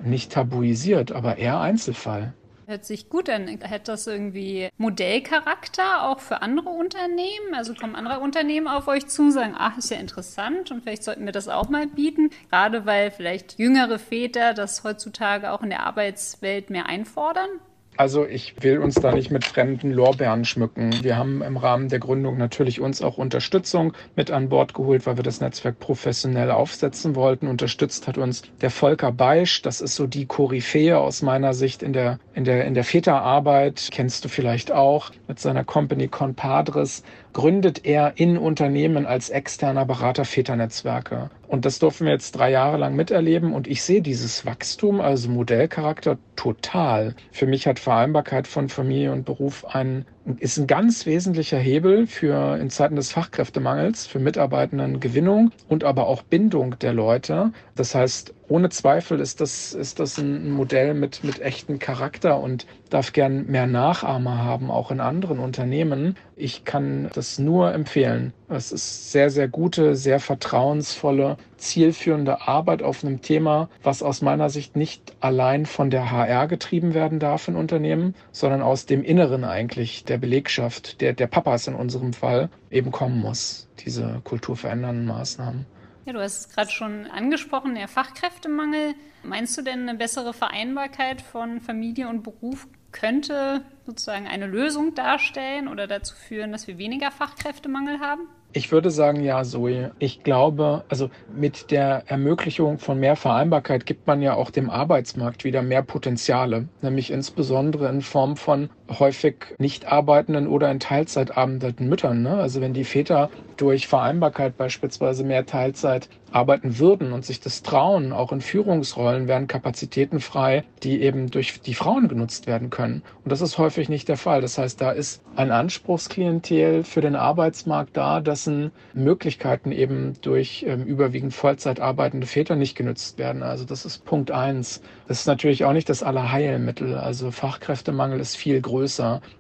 nicht 0.03 0.31
tabuisiert, 0.31 1.11
aber 1.11 1.37
eher 1.37 1.59
Einzelfall. 1.59 2.33
Hört 2.69 2.85
sich 2.85 3.09
gut 3.09 3.31
an. 3.31 3.47
Hätte 3.47 3.85
das 3.93 4.05
irgendwie 4.05 4.69
Modellcharakter 4.77 6.07
auch 6.07 6.19
für 6.19 6.43
andere 6.43 6.69
Unternehmen? 6.69 7.55
Also 7.55 7.73
kommen 7.73 7.95
andere 7.95 8.19
Unternehmen 8.19 8.67
auf 8.67 8.87
euch 8.87 9.07
zu, 9.07 9.31
sagen, 9.31 9.55
ach, 9.57 9.79
ist 9.79 9.89
ja 9.89 9.97
interessant 9.97 10.69
und 10.69 10.83
vielleicht 10.83 11.03
sollten 11.03 11.25
wir 11.25 11.31
das 11.31 11.47
auch 11.47 11.69
mal 11.69 11.87
bieten. 11.87 12.29
Gerade 12.51 12.85
weil 12.85 13.09
vielleicht 13.09 13.57
jüngere 13.57 13.97
Väter 13.97 14.53
das 14.53 14.83
heutzutage 14.83 15.51
auch 15.51 15.63
in 15.63 15.71
der 15.71 15.83
Arbeitswelt 15.83 16.69
mehr 16.69 16.85
einfordern? 16.85 17.49
Also 17.99 18.25
ich 18.25 18.53
will 18.61 18.77
uns 18.77 18.95
da 18.95 19.11
nicht 19.11 19.29
mit 19.29 19.43
fremden 19.43 19.91
Lorbeeren 19.91 20.45
schmücken. 20.45 21.03
Wir 21.03 21.17
haben 21.17 21.41
im 21.41 21.57
Rahmen 21.57 21.89
der 21.89 21.99
Gründung 21.99 22.37
natürlich 22.37 22.79
uns 22.79 23.01
auch 23.01 23.17
Unterstützung 23.17 23.91
mit 24.15 24.31
an 24.31 24.47
Bord 24.47 24.73
geholt, 24.73 25.05
weil 25.05 25.17
wir 25.17 25.23
das 25.25 25.41
Netzwerk 25.41 25.81
professionell 25.81 26.49
aufsetzen 26.49 27.13
wollten. 27.17 27.45
Unterstützt 27.45 28.07
hat 28.07 28.17
uns 28.17 28.43
der 28.61 28.69
Volker 28.69 29.11
Beisch. 29.11 29.63
Das 29.63 29.81
ist 29.81 29.95
so 29.95 30.07
die 30.07 30.27
Koryphäe 30.27 30.97
aus 30.97 31.21
meiner 31.23 31.53
Sicht 31.53 31.83
in 31.83 31.91
der, 31.91 32.19
in 32.33 32.45
der, 32.45 32.63
in 32.63 32.73
der 32.73 32.85
Väterarbeit. 32.85 33.89
Kennst 33.91 34.23
du 34.23 34.29
vielleicht 34.29 34.71
auch 34.71 35.11
mit 35.27 35.41
seiner 35.41 35.65
Company 35.65 36.07
Compadres 36.07 37.03
gründet 37.33 37.85
er 37.85 38.13
in 38.15 38.37
Unternehmen 38.37 39.05
als 39.05 39.29
externer 39.29 39.85
Berater 39.85 40.25
Väternetzwerke. 40.25 41.29
Und 41.47 41.65
das 41.65 41.79
durften 41.79 42.05
wir 42.05 42.13
jetzt 42.13 42.31
drei 42.33 42.51
Jahre 42.51 42.77
lang 42.77 42.95
miterleben 42.95 43.53
und 43.53 43.67
ich 43.67 43.83
sehe 43.83 44.01
dieses 44.01 44.45
Wachstum, 44.45 45.01
also 45.01 45.29
Modellcharakter, 45.29 46.17
total. 46.35 47.15
Für 47.31 47.47
mich 47.47 47.67
hat 47.67 47.79
Vereinbarkeit 47.79 48.47
von 48.47 48.69
Familie 48.69 49.11
und 49.11 49.25
Beruf 49.25 49.65
einen 49.65 50.05
ist 50.37 50.57
ein 50.57 50.67
ganz 50.67 51.05
wesentlicher 51.05 51.57
Hebel 51.57 52.07
für 52.07 52.57
in 52.57 52.69
Zeiten 52.69 52.95
des 52.95 53.11
Fachkräftemangels, 53.11 54.05
für 54.07 54.19
Mitarbeitendengewinnung 54.19 55.51
und 55.67 55.83
aber 55.83 56.07
auch 56.07 56.21
Bindung 56.21 56.77
der 56.79 56.93
Leute. 56.93 57.51
Das 57.75 57.95
heißt, 57.95 58.33
ohne 58.47 58.69
Zweifel 58.69 59.19
ist 59.19 59.41
das, 59.41 59.73
ist 59.73 59.99
das 59.99 60.17
ein 60.17 60.51
Modell 60.51 60.93
mit, 60.93 61.23
mit 61.23 61.39
echten 61.41 61.79
Charakter 61.79 62.39
und 62.39 62.67
darf 62.89 63.13
gern 63.13 63.45
mehr 63.47 63.67
Nachahmer 63.67 64.43
haben, 64.43 64.71
auch 64.71 64.91
in 64.91 64.99
anderen 64.99 65.39
Unternehmen. 65.39 66.15
Ich 66.35 66.65
kann 66.65 67.09
das 67.13 67.39
nur 67.39 67.73
empfehlen. 67.73 68.33
Es 68.51 68.71
ist 68.71 69.11
sehr, 69.11 69.29
sehr 69.29 69.47
gute, 69.47 69.95
sehr 69.95 70.19
vertrauensvolle, 70.19 71.37
zielführende 71.57 72.47
Arbeit 72.47 72.81
auf 72.81 73.03
einem 73.03 73.21
Thema, 73.21 73.69
was 73.83 74.01
aus 74.01 74.23
meiner 74.23 74.49
Sicht 74.49 74.75
nicht 74.75 75.15
allein 75.19 75.67
von 75.67 75.91
der 75.91 76.09
HR 76.09 76.47
getrieben 76.47 76.95
werden 76.95 77.19
darf 77.19 77.47
in 77.47 77.55
Unternehmen, 77.55 78.15
sondern 78.31 78.63
aus 78.63 78.87
dem 78.87 79.03
Inneren 79.03 79.43
eigentlich 79.43 80.03
der 80.03 80.17
Belegschaft, 80.17 80.99
der, 80.99 81.13
der 81.13 81.27
Papas 81.27 81.67
in 81.67 81.75
unserem 81.75 82.11
Fall, 82.11 82.49
eben 82.71 82.91
kommen 82.91 83.19
muss, 83.19 83.69
diese 83.85 84.19
kulturverändernden 84.23 85.05
Maßnahmen. 85.05 85.67
Ja, 86.05 86.13
du 86.13 86.19
hast 86.19 86.39
es 86.39 86.49
gerade 86.49 86.71
schon 86.71 87.05
angesprochen, 87.05 87.75
der 87.75 87.87
Fachkräftemangel. 87.87 88.95
Meinst 89.21 89.55
du 89.59 89.61
denn 89.61 89.87
eine 89.87 89.95
bessere 89.95 90.33
Vereinbarkeit 90.33 91.21
von 91.21 91.61
Familie 91.61 92.09
und 92.09 92.23
Beruf 92.23 92.67
könnte 92.91 93.63
sozusagen 93.85 94.25
eine 94.25 94.47
Lösung 94.47 94.95
darstellen 94.95 95.67
oder 95.67 95.85
dazu 95.85 96.15
führen, 96.15 96.51
dass 96.51 96.65
wir 96.65 96.79
weniger 96.79 97.11
Fachkräftemangel 97.11 97.99
haben? 97.99 98.27
Ich 98.51 98.71
würde 98.71 98.89
sagen, 98.89 99.21
ja, 99.21 99.43
Zoe. 99.43 99.93
Ich 99.99 100.23
glaube, 100.23 100.83
also 100.89 101.09
mit 101.27 101.69
der 101.69 102.03
Ermöglichung 102.07 102.79
von 102.79 102.99
mehr 102.99 103.15
Vereinbarkeit 103.15 103.85
gibt 103.85 104.07
man 104.07 104.23
ja 104.23 104.33
auch 104.33 104.49
dem 104.49 104.71
Arbeitsmarkt 104.71 105.43
wieder 105.43 105.61
mehr 105.61 105.83
Potenziale, 105.83 106.69
nämlich 106.81 107.11
insbesondere 107.11 107.87
in 107.89 108.01
Form 108.01 108.37
von 108.37 108.71
häufig 108.97 109.35
nicht 109.57 109.85
arbeitenden 109.91 110.47
oder 110.47 110.71
in 110.71 110.79
Teilzeit 110.79 111.37
arbeitenden 111.37 111.89
Müttern. 111.89 112.21
Ne? 112.21 112.35
Also 112.35 112.61
wenn 112.61 112.73
die 112.73 112.83
Väter 112.83 113.29
durch 113.57 113.87
Vereinbarkeit 113.87 114.57
beispielsweise 114.57 115.23
mehr 115.23 115.45
Teilzeit 115.45 116.09
arbeiten 116.31 116.77
würden 116.77 117.11
und 117.11 117.25
sich 117.25 117.39
das 117.39 117.63
trauen, 117.63 118.13
auch 118.13 118.31
in 118.31 118.39
Führungsrollen 118.39 119.27
wären 119.27 119.47
Kapazitäten 119.47 120.19
frei, 120.19 120.63
die 120.83 121.01
eben 121.01 121.31
durch 121.31 121.59
die 121.61 121.73
Frauen 121.73 122.07
genutzt 122.07 122.45
werden 122.45 122.69
können. 122.69 123.01
Und 123.23 123.31
das 123.31 123.41
ist 123.41 123.57
häufig 123.57 123.89
nicht 123.89 124.07
der 124.07 124.15
Fall. 124.15 124.39
Das 124.39 124.57
heißt, 124.57 124.79
da 124.79 124.91
ist 124.91 125.23
ein 125.35 125.51
Anspruchsklientel 125.51 126.83
für 126.83 127.01
den 127.01 127.15
Arbeitsmarkt 127.15 127.97
da, 127.97 128.21
dessen 128.21 128.71
Möglichkeiten 128.93 129.71
eben 129.71 130.13
durch 130.21 130.65
ähm, 130.67 130.83
überwiegend 130.83 131.33
Vollzeit 131.33 131.79
arbeitende 131.79 132.27
Väter 132.27 132.55
nicht 132.55 132.75
genutzt 132.75 133.17
werden. 133.17 133.41
Also 133.41 133.65
das 133.65 133.83
ist 133.83 134.05
Punkt 134.05 134.31
eins. 134.31 134.81
Das 135.07 135.21
ist 135.21 135.27
natürlich 135.27 135.65
auch 135.65 135.73
nicht 135.73 135.89
das 135.89 136.03
Allerheilmittel. 136.03 136.95
Also 136.95 137.31
Fachkräftemangel 137.31 138.19
ist 138.19 138.37
viel 138.37 138.61
größer 138.61 138.78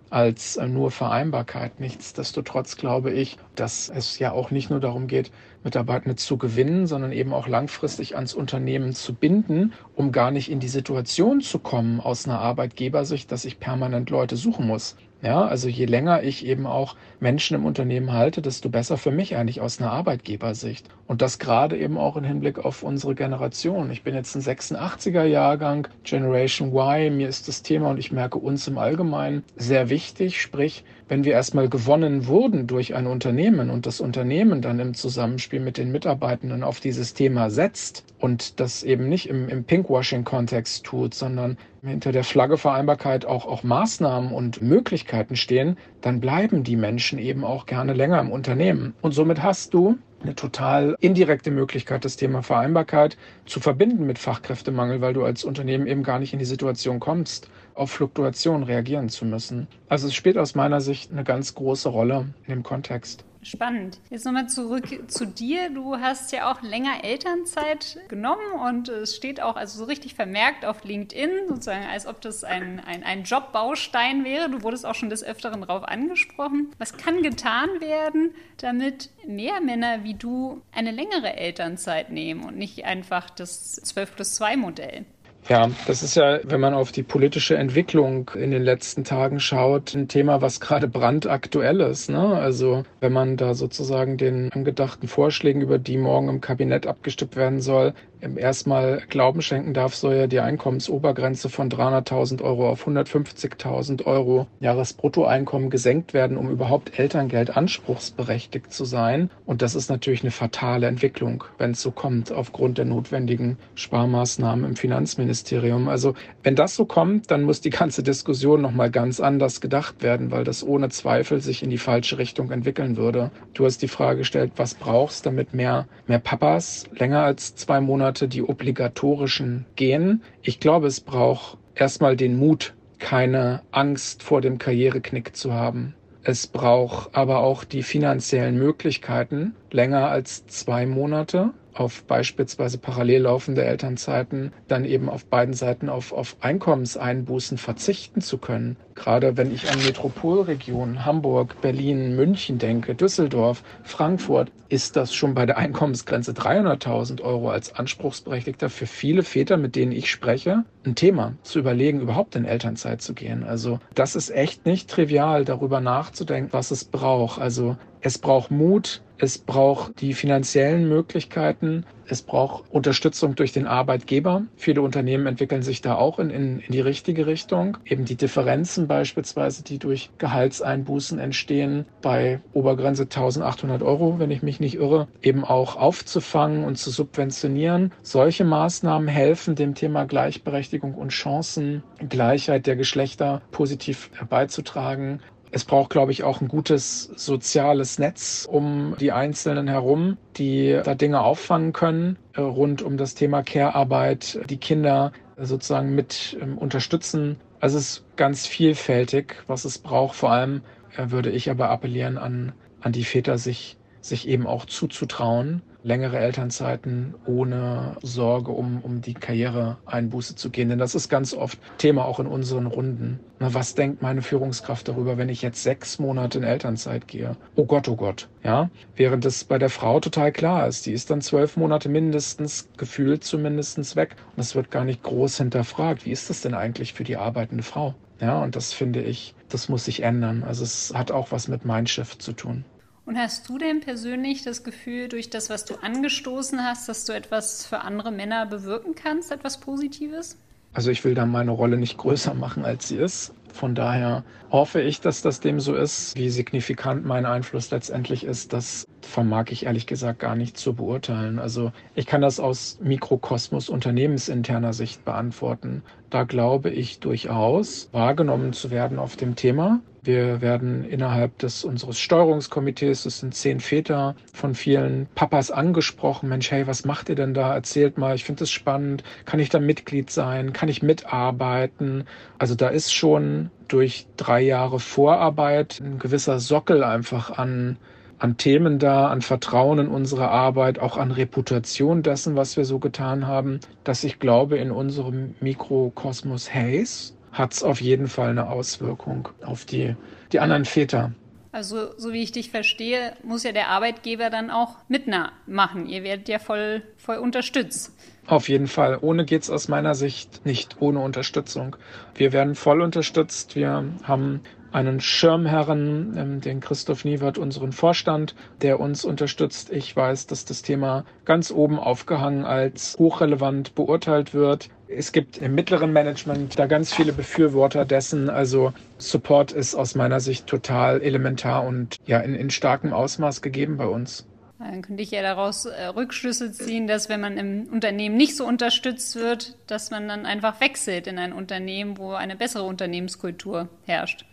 als 0.09 0.57
äh, 0.57 0.67
nur 0.67 0.91
Vereinbarkeit. 0.91 1.79
Nichtsdestotrotz 1.79 2.75
glaube 2.75 3.11
ich, 3.11 3.37
dass 3.55 3.89
es 3.89 4.19
ja 4.19 4.31
auch 4.31 4.51
nicht 4.51 4.69
nur 4.69 4.79
darum 4.79 5.07
geht, 5.07 5.31
Mitarbeitende 5.63 6.15
zu 6.15 6.37
gewinnen, 6.37 6.87
sondern 6.87 7.11
eben 7.11 7.33
auch 7.33 7.47
langfristig 7.47 8.15
ans 8.15 8.33
Unternehmen 8.33 8.93
zu 8.93 9.13
binden, 9.13 9.73
um 9.95 10.11
gar 10.11 10.31
nicht 10.31 10.49
in 10.49 10.59
die 10.59 10.69
Situation 10.69 11.41
zu 11.41 11.59
kommen 11.59 11.99
aus 11.99 12.25
einer 12.25 12.39
Arbeitgebersicht, 12.39 13.31
dass 13.31 13.45
ich 13.45 13.59
permanent 13.59 14.09
Leute 14.09 14.35
suchen 14.35 14.67
muss. 14.67 14.95
Ja, 15.21 15.45
also 15.45 15.67
je 15.67 15.85
länger 15.85 16.23
ich 16.23 16.45
eben 16.45 16.65
auch 16.65 16.95
Menschen 17.19 17.55
im 17.55 17.65
Unternehmen 17.65 18.13
halte, 18.13 18.41
desto 18.41 18.69
besser 18.69 18.97
für 18.97 19.11
mich 19.11 19.35
eigentlich 19.35 19.59
aus 19.59 19.81
einer 19.81 19.91
Arbeitgebersicht. 19.91 20.87
Und 21.07 21.21
das 21.21 21.39
gerade 21.39 21.77
eben 21.77 21.97
auch 21.97 22.15
im 22.15 22.23
Hinblick 22.23 22.59
auf 22.59 22.83
unsere 22.83 23.15
Generation. 23.15 23.91
Ich 23.91 24.03
bin 24.03 24.15
jetzt 24.15 24.33
ein 24.35 24.41
86er 24.41 25.25
Jahrgang, 25.25 25.89
Generation 26.03 26.69
Y. 26.69 27.17
Mir 27.17 27.27
ist 27.27 27.49
das 27.49 27.63
Thema 27.63 27.89
und 27.89 27.97
ich 27.97 28.13
merke 28.13 28.37
uns 28.37 28.65
im 28.69 28.77
Allgemeinen 28.77 29.43
sehr 29.57 29.89
wichtig. 29.89 30.41
Sprich, 30.41 30.85
wenn 31.09 31.25
wir 31.25 31.33
erstmal 31.33 31.67
gewonnen 31.67 32.27
wurden 32.27 32.67
durch 32.67 32.95
ein 32.95 33.07
Unternehmen 33.07 33.69
und 33.69 33.85
das 33.85 33.99
Unternehmen 33.99 34.61
dann 34.61 34.79
im 34.79 34.93
Zusammenspiel 34.93 35.59
mit 35.59 35.77
den 35.77 35.91
Mitarbeitenden 35.91 36.63
auf 36.63 36.79
dieses 36.79 37.13
Thema 37.15 37.49
setzt 37.49 38.05
und 38.19 38.59
das 38.59 38.83
eben 38.83 39.09
nicht 39.09 39.27
im, 39.27 39.49
im 39.49 39.63
Pinkwashing-Kontext 39.63 40.85
tut, 40.85 41.15
sondern 41.15 41.57
hinter 41.83 42.11
der 42.11 42.23
Flagge 42.23 42.57
Vereinbarkeit 42.57 43.25
auch, 43.25 43.45
auch 43.45 43.63
Maßnahmen 43.63 44.31
und 44.31 44.61
Möglichkeiten 44.61 45.35
stehen, 45.35 45.77
dann 46.01 46.19
bleiben 46.19 46.63
die 46.63 46.75
Menschen 46.75 47.17
eben 47.17 47.43
auch 47.43 47.65
gerne 47.65 47.93
länger 47.93 48.19
im 48.19 48.31
Unternehmen. 48.31 48.93
Und 49.01 49.13
somit 49.13 49.41
hast 49.41 49.73
du 49.73 49.97
eine 50.21 50.35
total 50.35 50.95
indirekte 50.99 51.51
Möglichkeit, 51.51 52.05
das 52.05 52.17
Thema 52.17 52.43
Vereinbarkeit 52.43 53.17
zu 53.45 53.59
verbinden 53.59 54.05
mit 54.05 54.19
Fachkräftemangel, 54.19 55.01
weil 55.01 55.13
du 55.13 55.23
als 55.23 55.43
Unternehmen 55.43 55.87
eben 55.87 56.03
gar 56.03 56.19
nicht 56.19 56.33
in 56.33 56.39
die 56.39 56.45
Situation 56.45 56.99
kommst, 56.99 57.49
auf 57.73 57.91
Fluktuationen 57.91 58.63
reagieren 58.63 59.09
zu 59.09 59.25
müssen. 59.25 59.67
Also 59.87 60.07
es 60.07 60.15
spielt 60.15 60.37
aus 60.37 60.55
meiner 60.55 60.81
Sicht 60.81 61.11
eine 61.11 61.23
ganz 61.23 61.55
große 61.55 61.89
Rolle 61.89 62.33
in 62.45 62.53
dem 62.53 62.63
Kontext. 62.63 63.25
Spannend. 63.41 63.99
Jetzt 64.09 64.25
nochmal 64.25 64.47
zurück 64.47 65.09
zu 65.09 65.25
dir. 65.25 65.69
Du 65.69 65.97
hast 65.97 66.31
ja 66.33 66.51
auch 66.51 66.61
länger 66.61 67.03
Elternzeit 67.05 67.97
genommen 68.09 68.51
und 68.67 68.89
es 68.89 69.15
steht 69.15 69.41
auch 69.41 69.55
also 69.55 69.79
so 69.79 69.85
richtig 69.85 70.13
vermerkt 70.13 70.65
auf 70.65 70.83
LinkedIn, 70.83 71.47
sozusagen, 71.47 71.85
als 71.85 72.05
ob 72.05 72.19
das 72.19 72.43
ein, 72.43 72.81
ein, 72.81 73.03
ein 73.03 73.23
Jobbaustein 73.23 74.25
wäre. 74.25 74.49
Du 74.49 74.61
wurdest 74.63 74.85
auch 74.85 74.95
schon 74.95 75.09
des 75.09 75.23
Öfteren 75.23 75.61
darauf 75.61 75.83
angesprochen. 75.83 76.71
Was 76.79 76.97
kann 76.97 77.23
getan 77.23 77.69
werden, 77.79 78.31
damit 78.57 79.09
mehr 79.25 79.61
Männer 79.61 80.03
wie 80.03 80.15
du 80.15 80.61
eine 80.73 80.91
längere 80.91 81.37
Elternzeit 81.37 82.09
nehmen 82.09 82.43
und 82.43 82.57
nicht 82.57 82.83
einfach 82.83 83.29
das 83.29 83.75
12 83.75 84.15
plus 84.15 84.35
2 84.35 84.57
Modell? 84.57 85.05
Ja, 85.47 85.69
das 85.87 86.03
ist 86.03 86.15
ja, 86.15 86.39
wenn 86.43 86.59
man 86.59 86.73
auf 86.73 86.91
die 86.91 87.01
politische 87.01 87.57
Entwicklung 87.57 88.29
in 88.35 88.51
den 88.51 88.61
letzten 88.61 89.03
Tagen 89.03 89.39
schaut, 89.39 89.95
ein 89.95 90.07
Thema, 90.07 90.41
was 90.41 90.59
gerade 90.59 90.87
brandaktuell 90.87 91.79
ist. 91.81 92.09
Ne? 92.09 92.19
Also 92.19 92.83
wenn 92.99 93.13
man 93.13 93.37
da 93.37 93.55
sozusagen 93.55 94.17
den 94.17 94.51
angedachten 94.51 95.07
Vorschlägen, 95.07 95.61
über 95.61 95.79
die 95.79 95.97
morgen 95.97 96.29
im 96.29 96.41
Kabinett 96.41 96.85
abgestimmt 96.85 97.35
werden 97.35 97.61
soll, 97.61 97.93
erstmal 98.21 99.01
Glauben 99.09 99.41
schenken 99.41 99.73
darf, 99.73 99.95
soll 99.95 100.15
ja 100.15 100.27
die 100.27 100.39
Einkommensobergrenze 100.39 101.49
von 101.49 101.69
300.000 101.69 102.41
Euro 102.41 102.69
auf 102.69 102.87
150.000 102.87 104.05
Euro 104.05 104.47
Jahresbruttoeinkommen 104.59 105.69
gesenkt 105.69 106.13
werden, 106.13 106.37
um 106.37 106.49
überhaupt 106.49 106.99
Elterngeld 106.99 107.55
anspruchsberechtigt 107.55 108.73
zu 108.73 108.85
sein. 108.85 109.29
Und 109.45 109.61
das 109.61 109.75
ist 109.75 109.89
natürlich 109.89 110.21
eine 110.21 110.31
fatale 110.31 110.87
Entwicklung, 110.87 111.45
wenn 111.57 111.71
es 111.71 111.81
so 111.81 111.91
kommt, 111.91 112.31
aufgrund 112.31 112.77
der 112.77 112.85
notwendigen 112.85 113.57
Sparmaßnahmen 113.75 114.65
im 114.65 114.75
Finanzministerium. 114.75 115.87
Also 115.87 116.13
wenn 116.43 116.55
das 116.55 116.75
so 116.75 116.85
kommt, 116.85 117.31
dann 117.31 117.43
muss 117.43 117.61
die 117.61 117.69
ganze 117.69 118.03
Diskussion 118.03 118.61
nochmal 118.61 118.91
ganz 118.91 119.19
anders 119.19 119.61
gedacht 119.61 120.03
werden, 120.03 120.31
weil 120.31 120.43
das 120.43 120.63
ohne 120.63 120.89
Zweifel 120.89 121.41
sich 121.41 121.63
in 121.63 121.69
die 121.69 121.77
falsche 121.77 122.17
Richtung 122.17 122.51
entwickeln 122.51 122.97
würde. 122.97 123.31
Du 123.53 123.65
hast 123.65 123.81
die 123.81 123.87
Frage 123.87 124.19
gestellt, 124.19 124.53
was 124.57 124.73
brauchst, 124.73 125.25
damit 125.25 125.53
mehr, 125.53 125.87
mehr 126.07 126.19
Papas 126.19 126.85
länger 126.93 127.23
als 127.23 127.55
zwei 127.55 127.79
Monate 127.79 128.08
Monate 128.09 128.27
die 128.27 128.41
obligatorischen 128.41 129.67
gehen. 129.75 130.23
Ich 130.41 130.59
glaube, 130.59 130.87
es 130.87 130.99
braucht 130.99 131.59
erstmal 131.75 132.15
den 132.15 132.39
Mut, 132.39 132.73
keine 132.97 133.61
Angst 133.69 134.23
vor 134.23 134.41
dem 134.41 134.57
Karriereknick 134.57 135.35
zu 135.35 135.53
haben. 135.53 135.93
Es 136.23 136.47
braucht 136.47 137.13
aber 137.13 137.37
auch 137.37 137.63
die 137.63 137.83
finanziellen 137.83 138.57
Möglichkeiten, 138.57 139.53
länger 139.69 140.09
als 140.09 140.47
zwei 140.47 140.87
Monate 140.87 141.51
auf 141.73 142.03
beispielsweise 142.03 142.77
parallel 142.77 143.23
laufende 143.23 143.63
Elternzeiten 143.63 144.51
dann 144.67 144.85
eben 144.85 145.09
auf 145.09 145.25
beiden 145.25 145.53
Seiten 145.53 145.89
auf, 145.89 146.11
auf 146.11 146.37
Einkommenseinbußen 146.41 147.57
verzichten 147.57 148.21
zu 148.21 148.37
können. 148.37 148.77
Gerade 148.95 149.37
wenn 149.37 149.53
ich 149.53 149.71
an 149.71 149.83
Metropolregionen 149.83 151.05
Hamburg, 151.05 151.61
Berlin, 151.61 152.15
München 152.15 152.57
denke, 152.57 152.95
Düsseldorf, 152.95 153.63
Frankfurt, 153.83 154.51
ist 154.67 154.95
das 154.95 155.13
schon 155.13 155.33
bei 155.33 155.45
der 155.45 155.57
Einkommensgrenze 155.57 156.33
300.000 156.33 157.21
Euro 157.21 157.49
als 157.49 157.73
Anspruchsberechtigter 157.73 158.69
für 158.69 158.85
viele 158.85 159.23
Väter, 159.23 159.57
mit 159.57 159.75
denen 159.75 159.91
ich 159.91 160.11
spreche, 160.11 160.65
ein 160.85 160.95
Thema 160.95 161.33
zu 161.43 161.59
überlegen, 161.59 162.01
überhaupt 162.01 162.35
in 162.35 162.45
Elternzeit 162.45 163.01
zu 163.01 163.13
gehen. 163.13 163.43
Also 163.43 163.79
das 163.95 164.15
ist 164.15 164.29
echt 164.29 164.65
nicht 164.65 164.89
trivial, 164.89 165.45
darüber 165.45 165.79
nachzudenken, 165.79 166.53
was 166.53 166.71
es 166.71 166.83
braucht. 166.83 167.41
Also 167.41 167.77
es 168.01 168.17
braucht 168.17 168.51
Mut, 168.51 169.01
es 169.19 169.37
braucht 169.37 170.01
die 170.01 170.13
finanziellen 170.13 170.87
Möglichkeiten, 170.87 171.85
es 172.11 172.23
braucht 172.23 172.63
Unterstützung 172.71 173.35
durch 173.35 173.51
den 173.51 173.67
Arbeitgeber. 173.67 174.43
Viele 174.55 174.81
Unternehmen 174.81 175.27
entwickeln 175.27 175.61
sich 175.61 175.81
da 175.81 175.95
auch 175.95 176.17
in, 176.17 176.31
in, 176.31 176.59
in 176.59 176.71
die 176.71 176.79
richtige 176.79 177.27
Richtung. 177.27 177.77
Eben 177.85 178.05
die 178.05 178.15
Differenzen 178.15 178.87
beispielsweise, 178.87 179.63
die 179.63 179.77
durch 179.77 180.09
Gehaltseinbußen 180.17 181.19
entstehen, 181.19 181.85
bei 182.01 182.39
Obergrenze 182.53 183.03
1800 183.03 183.83
Euro, 183.83 184.17
wenn 184.17 184.31
ich 184.31 184.41
mich 184.41 184.59
nicht 184.59 184.75
irre, 184.75 185.07
eben 185.21 185.43
auch 185.43 185.75
aufzufangen 185.75 186.63
und 186.63 186.77
zu 186.77 186.89
subventionieren. 186.89 187.91
Solche 188.01 188.43
Maßnahmen 188.43 189.07
helfen 189.07 189.53
dem 189.53 189.75
Thema 189.75 190.05
Gleichberechtigung 190.05 190.95
und 190.95 191.13
Chancengleichheit 191.13 192.65
der 192.65 192.75
Geschlechter 192.75 193.43
positiv 193.51 194.09
beizutragen. 194.29 195.19
Es 195.51 195.65
braucht, 195.65 195.89
glaube 195.89 196.11
ich, 196.11 196.23
auch 196.23 196.41
ein 196.41 196.47
gutes 196.47 197.03
soziales 197.15 197.97
Netz 197.97 198.47
um 198.49 198.95
die 198.99 199.11
Einzelnen 199.11 199.67
herum, 199.67 200.17
die 200.37 200.79
da 200.83 200.93
Dinge 200.93 201.21
auffangen 201.21 201.73
können, 201.73 202.17
äh, 202.33 202.41
rund 202.41 202.81
um 202.81 202.97
das 202.97 203.15
Thema 203.15 203.41
Care-Arbeit, 203.41 204.39
die 204.49 204.57
Kinder 204.57 205.11
sozusagen 205.37 205.95
mit 205.95 206.37
ähm, 206.41 206.57
unterstützen. 206.57 207.37
Also 207.59 207.77
es 207.77 207.89
ist 207.89 208.15
ganz 208.15 208.45
vielfältig, 208.45 209.37
was 209.47 209.65
es 209.65 209.79
braucht. 209.79 210.15
Vor 210.15 210.31
allem 210.31 210.61
äh, 210.95 211.09
würde 211.09 211.31
ich 211.31 211.49
aber 211.49 211.69
appellieren 211.69 212.17
an, 212.17 212.53
an 212.81 212.91
die 212.91 213.03
Väter, 213.03 213.37
sich, 213.37 213.77
sich 214.01 214.27
eben 214.27 214.47
auch 214.47 214.65
zuzutrauen, 214.65 215.61
längere 215.83 216.17
Elternzeiten 216.17 217.15
ohne 217.25 217.95
Sorge 218.01 218.51
um, 218.51 218.81
um 218.81 219.01
die 219.01 219.13
Karriereeinbuße 219.13 220.35
zu 220.35 220.49
gehen. 220.49 220.69
Denn 220.69 220.79
das 220.79 220.95
ist 220.95 221.09
ganz 221.09 221.33
oft 221.33 221.57
Thema 221.77 222.05
auch 222.05 222.19
in 222.19 222.27
unseren 222.27 222.65
Runden. 222.65 223.19
Na, 223.39 223.53
was 223.53 223.75
denkt 223.75 224.01
meine 224.01 224.21
Führungskraft 224.21 224.87
darüber, 224.87 225.17
wenn 225.17 225.29
ich 225.29 225.41
jetzt 225.41 225.63
sechs 225.63 225.99
Monate 225.99 226.39
in 226.39 226.43
Elternzeit 226.43 227.07
gehe? 227.07 227.37
Oh 227.55 227.65
Gott, 227.65 227.87
oh 227.87 227.95
Gott. 227.95 228.27
Ja, 228.43 228.69
während 228.95 229.25
es 229.25 229.43
bei 229.43 229.57
der 229.57 229.69
Frau 229.69 229.99
total 229.99 230.31
klar 230.31 230.67
ist. 230.67 230.85
Die 230.85 230.91
ist 230.91 231.09
dann 231.09 231.21
zwölf 231.21 231.55
Monate 231.55 231.87
mindestens, 231.87 232.67
gefühlt 232.77 233.23
zumindest 233.23 233.95
weg. 233.95 234.15
Und 234.35 234.41
es 234.41 234.55
wird 234.55 234.71
gar 234.71 234.83
nicht 234.83 235.03
groß 235.03 235.37
hinterfragt. 235.37 236.05
Wie 236.05 236.11
ist 236.11 236.29
das 236.29 236.41
denn 236.41 236.53
eigentlich 236.53 236.93
für 236.93 237.03
die 237.03 237.17
arbeitende 237.17 237.63
Frau? 237.63 237.95
Ja, 238.19 238.43
und 238.43 238.57
das 238.57 238.73
finde 238.73 239.01
ich, 239.01 239.33
das 239.47 239.69
muss 239.69 239.85
sich 239.85 240.03
ändern. 240.03 240.43
Also 240.43 240.63
es 240.63 240.91
hat 240.93 241.11
auch 241.11 241.31
was 241.31 241.47
mit 241.47 241.63
Mindshift 241.63 242.21
zu 242.21 242.33
tun. 242.33 242.65
Und 243.09 243.17
hast 243.17 243.49
du 243.49 243.57
denn 243.57 243.79
persönlich 243.79 244.43
das 244.43 244.63
Gefühl, 244.63 245.07
durch 245.07 245.31
das, 245.31 245.49
was 245.49 245.65
du 245.65 245.73
angestoßen 245.81 246.63
hast, 246.63 246.87
dass 246.87 247.05
du 247.05 247.13
etwas 247.13 247.65
für 247.65 247.79
andere 247.79 248.11
Männer 248.11 248.45
bewirken 248.45 248.93
kannst, 248.93 249.31
etwas 249.31 249.59
Positives? 249.59 250.37
Also 250.73 250.91
ich 250.91 251.03
will 251.03 251.15
da 251.15 251.25
meine 251.25 251.49
Rolle 251.49 251.77
nicht 251.77 251.97
größer 251.97 252.35
machen, 252.35 252.65
als 252.65 252.87
sie 252.87 252.97
ist. 252.97 253.33
Von 253.53 253.75
daher 253.75 254.23
hoffe 254.51 254.81
ich, 254.81 255.01
dass 255.01 255.21
das 255.21 255.39
dem 255.39 255.59
so 255.59 255.75
ist. 255.75 256.15
Wie 256.17 256.29
signifikant 256.29 257.05
mein 257.05 257.25
Einfluss 257.25 257.71
letztendlich 257.71 258.23
ist, 258.23 258.53
das 258.53 258.87
vermag 259.01 259.45
ich 259.49 259.65
ehrlich 259.65 259.87
gesagt 259.87 260.19
gar 260.19 260.35
nicht 260.35 260.57
zu 260.57 260.73
beurteilen. 260.73 261.39
Also 261.39 261.71
ich 261.95 262.05
kann 262.05 262.21
das 262.21 262.39
aus 262.39 262.79
Mikrokosmos 262.81 263.69
unternehmensinterner 263.69 264.73
Sicht 264.73 265.05
beantworten. 265.05 265.83
Da 266.09 266.23
glaube 266.23 266.69
ich 266.69 266.99
durchaus 266.99 267.89
wahrgenommen 267.91 268.53
zu 268.53 268.71
werden 268.71 268.99
auf 268.99 269.15
dem 269.15 269.35
Thema. 269.35 269.81
Wir 270.01 270.41
werden 270.41 270.85
innerhalb 270.85 271.37
des 271.39 271.63
unseres 271.63 271.99
Steuerungskomitees, 271.99 273.03
das 273.03 273.19
sind 273.19 273.35
zehn 273.35 273.59
Väter, 273.59 274.15
von 274.33 274.55
vielen 274.55 275.07
Papas 275.13 275.51
angesprochen. 275.51 276.29
Mensch, 276.29 276.49
hey, 276.51 276.65
was 276.67 276.85
macht 276.85 277.09
ihr 277.09 277.15
denn 277.15 277.33
da? 277.33 277.53
Erzählt 277.53 277.97
mal, 277.97 278.15
ich 278.15 278.23
finde 278.23 278.39
das 278.39 278.49
spannend. 278.49 279.03
Kann 279.25 279.39
ich 279.39 279.49
da 279.49 279.59
Mitglied 279.59 280.09
sein? 280.09 280.53
Kann 280.53 280.69
ich 280.69 280.81
mitarbeiten? 280.81 282.05
Also 282.37 282.55
da 282.55 282.69
ist 282.69 282.93
schon 282.93 283.38
durch 283.67 284.07
drei 284.17 284.41
Jahre 284.41 284.79
Vorarbeit 284.79 285.79
ein 285.79 285.99
gewisser 285.99 286.39
Sockel 286.39 286.83
einfach 286.83 287.37
an 287.37 287.77
an 288.19 288.35
Themen 288.37 288.79
da, 288.79 289.07
an 289.07 289.21
Vertrauen 289.21 289.79
in 289.79 289.87
unsere 289.87 290.29
Arbeit, 290.29 290.79
auch 290.79 290.97
an 290.97 291.11
Reputation 291.11 292.03
dessen, 292.03 292.35
was 292.35 292.57
wir 292.57 292.65
so 292.65 292.77
getan 292.77 293.25
haben, 293.25 293.61
dass 293.85 294.03
ich 294.03 294.19
glaube, 294.19 294.57
in 294.57 294.71
unserem 294.71 295.35
Mikrokosmos 295.39 296.53
Haze 296.53 297.13
hat 297.31 297.53
es 297.53 297.63
auf 297.63 297.79
jeden 297.79 298.07
Fall 298.07 298.29
eine 298.29 298.49
Auswirkung 298.49 299.29
auf 299.41 299.65
die, 299.65 299.95
die 300.33 300.39
anderen 300.39 300.65
Väter. 300.65 301.13
Also, 301.51 301.97
so 301.97 302.13
wie 302.13 302.21
ich 302.21 302.31
dich 302.31 302.51
verstehe, 302.51 303.13
muss 303.23 303.43
ja 303.43 303.51
der 303.51 303.69
Arbeitgeber 303.69 304.29
dann 304.29 304.51
auch 304.51 304.75
mitmachen. 304.87 305.87
Ihr 305.87 306.03
werdet 306.03 306.29
ja 306.29 306.37
voll, 306.37 306.83
voll 306.97 307.17
unterstützt. 307.17 307.91
Auf 308.27 308.49
jeden 308.49 308.67
Fall. 308.67 308.99
Ohne 309.01 309.25
geht 309.25 309.41
es 309.41 309.49
aus 309.49 309.67
meiner 309.67 309.95
Sicht 309.95 310.45
nicht 310.45 310.77
ohne 310.79 310.99
Unterstützung. 310.99 311.75
Wir 312.13 312.33
werden 312.33 312.53
voll 312.53 312.81
unterstützt. 312.81 313.55
Wir 313.55 313.83
haben 314.03 314.41
einen 314.71 314.99
Schirmherren, 314.99 316.15
ähm, 316.15 316.41
den 316.41 316.59
Christoph 316.59 317.03
Niewert, 317.03 317.39
unseren 317.39 317.71
Vorstand, 317.71 318.35
der 318.61 318.79
uns 318.79 319.03
unterstützt. 319.03 319.71
Ich 319.71 319.95
weiß, 319.95 320.27
dass 320.27 320.45
das 320.45 320.61
Thema 320.61 321.05
ganz 321.25 321.51
oben 321.51 321.79
aufgehangen 321.79 322.45
als 322.45 322.95
hochrelevant 322.99 323.73
beurteilt 323.73 324.35
wird. 324.35 324.69
Es 324.91 325.11
gibt 325.11 325.37
im 325.37 325.53
mittleren 325.53 325.93
Management 325.93 326.57
da 326.57 326.65
ganz 326.65 326.93
viele 326.93 327.13
Befürworter 327.13 327.85
dessen. 327.85 328.29
Also 328.29 328.73
Support 328.97 329.51
ist 329.51 329.75
aus 329.75 329.93
meiner 329.93 330.19
Sicht 330.19 330.47
total 330.47 331.01
elementar 331.01 331.63
und 331.63 331.97
ja 332.07 332.19
in, 332.19 332.33
in 332.33 332.49
starkem 332.49 332.91
Ausmaß 332.91 333.43
gegeben 333.43 333.77
bei 333.77 333.85
uns. 333.85 334.25
Dann 334.57 334.81
könnte 334.81 335.03
ich 335.03 335.11
ja 335.11 335.21
daraus 335.21 335.65
äh, 335.65 335.85
Rückschlüsse 335.85 336.51
ziehen, 336.51 336.87
dass 336.87 337.07
wenn 337.07 337.21
man 337.21 337.37
im 337.37 337.67
Unternehmen 337.71 338.17
nicht 338.17 338.35
so 338.35 338.45
unterstützt 338.45 339.15
wird, 339.15 339.55
dass 339.67 339.89
man 339.91 340.07
dann 340.07 340.25
einfach 340.25 340.59
wechselt 340.59 341.07
in 341.07 341.17
ein 341.17 341.31
Unternehmen, 341.33 341.97
wo 341.97 342.11
eine 342.11 342.35
bessere 342.35 342.63
Unternehmenskultur 342.63 343.69
herrscht. 343.85 344.25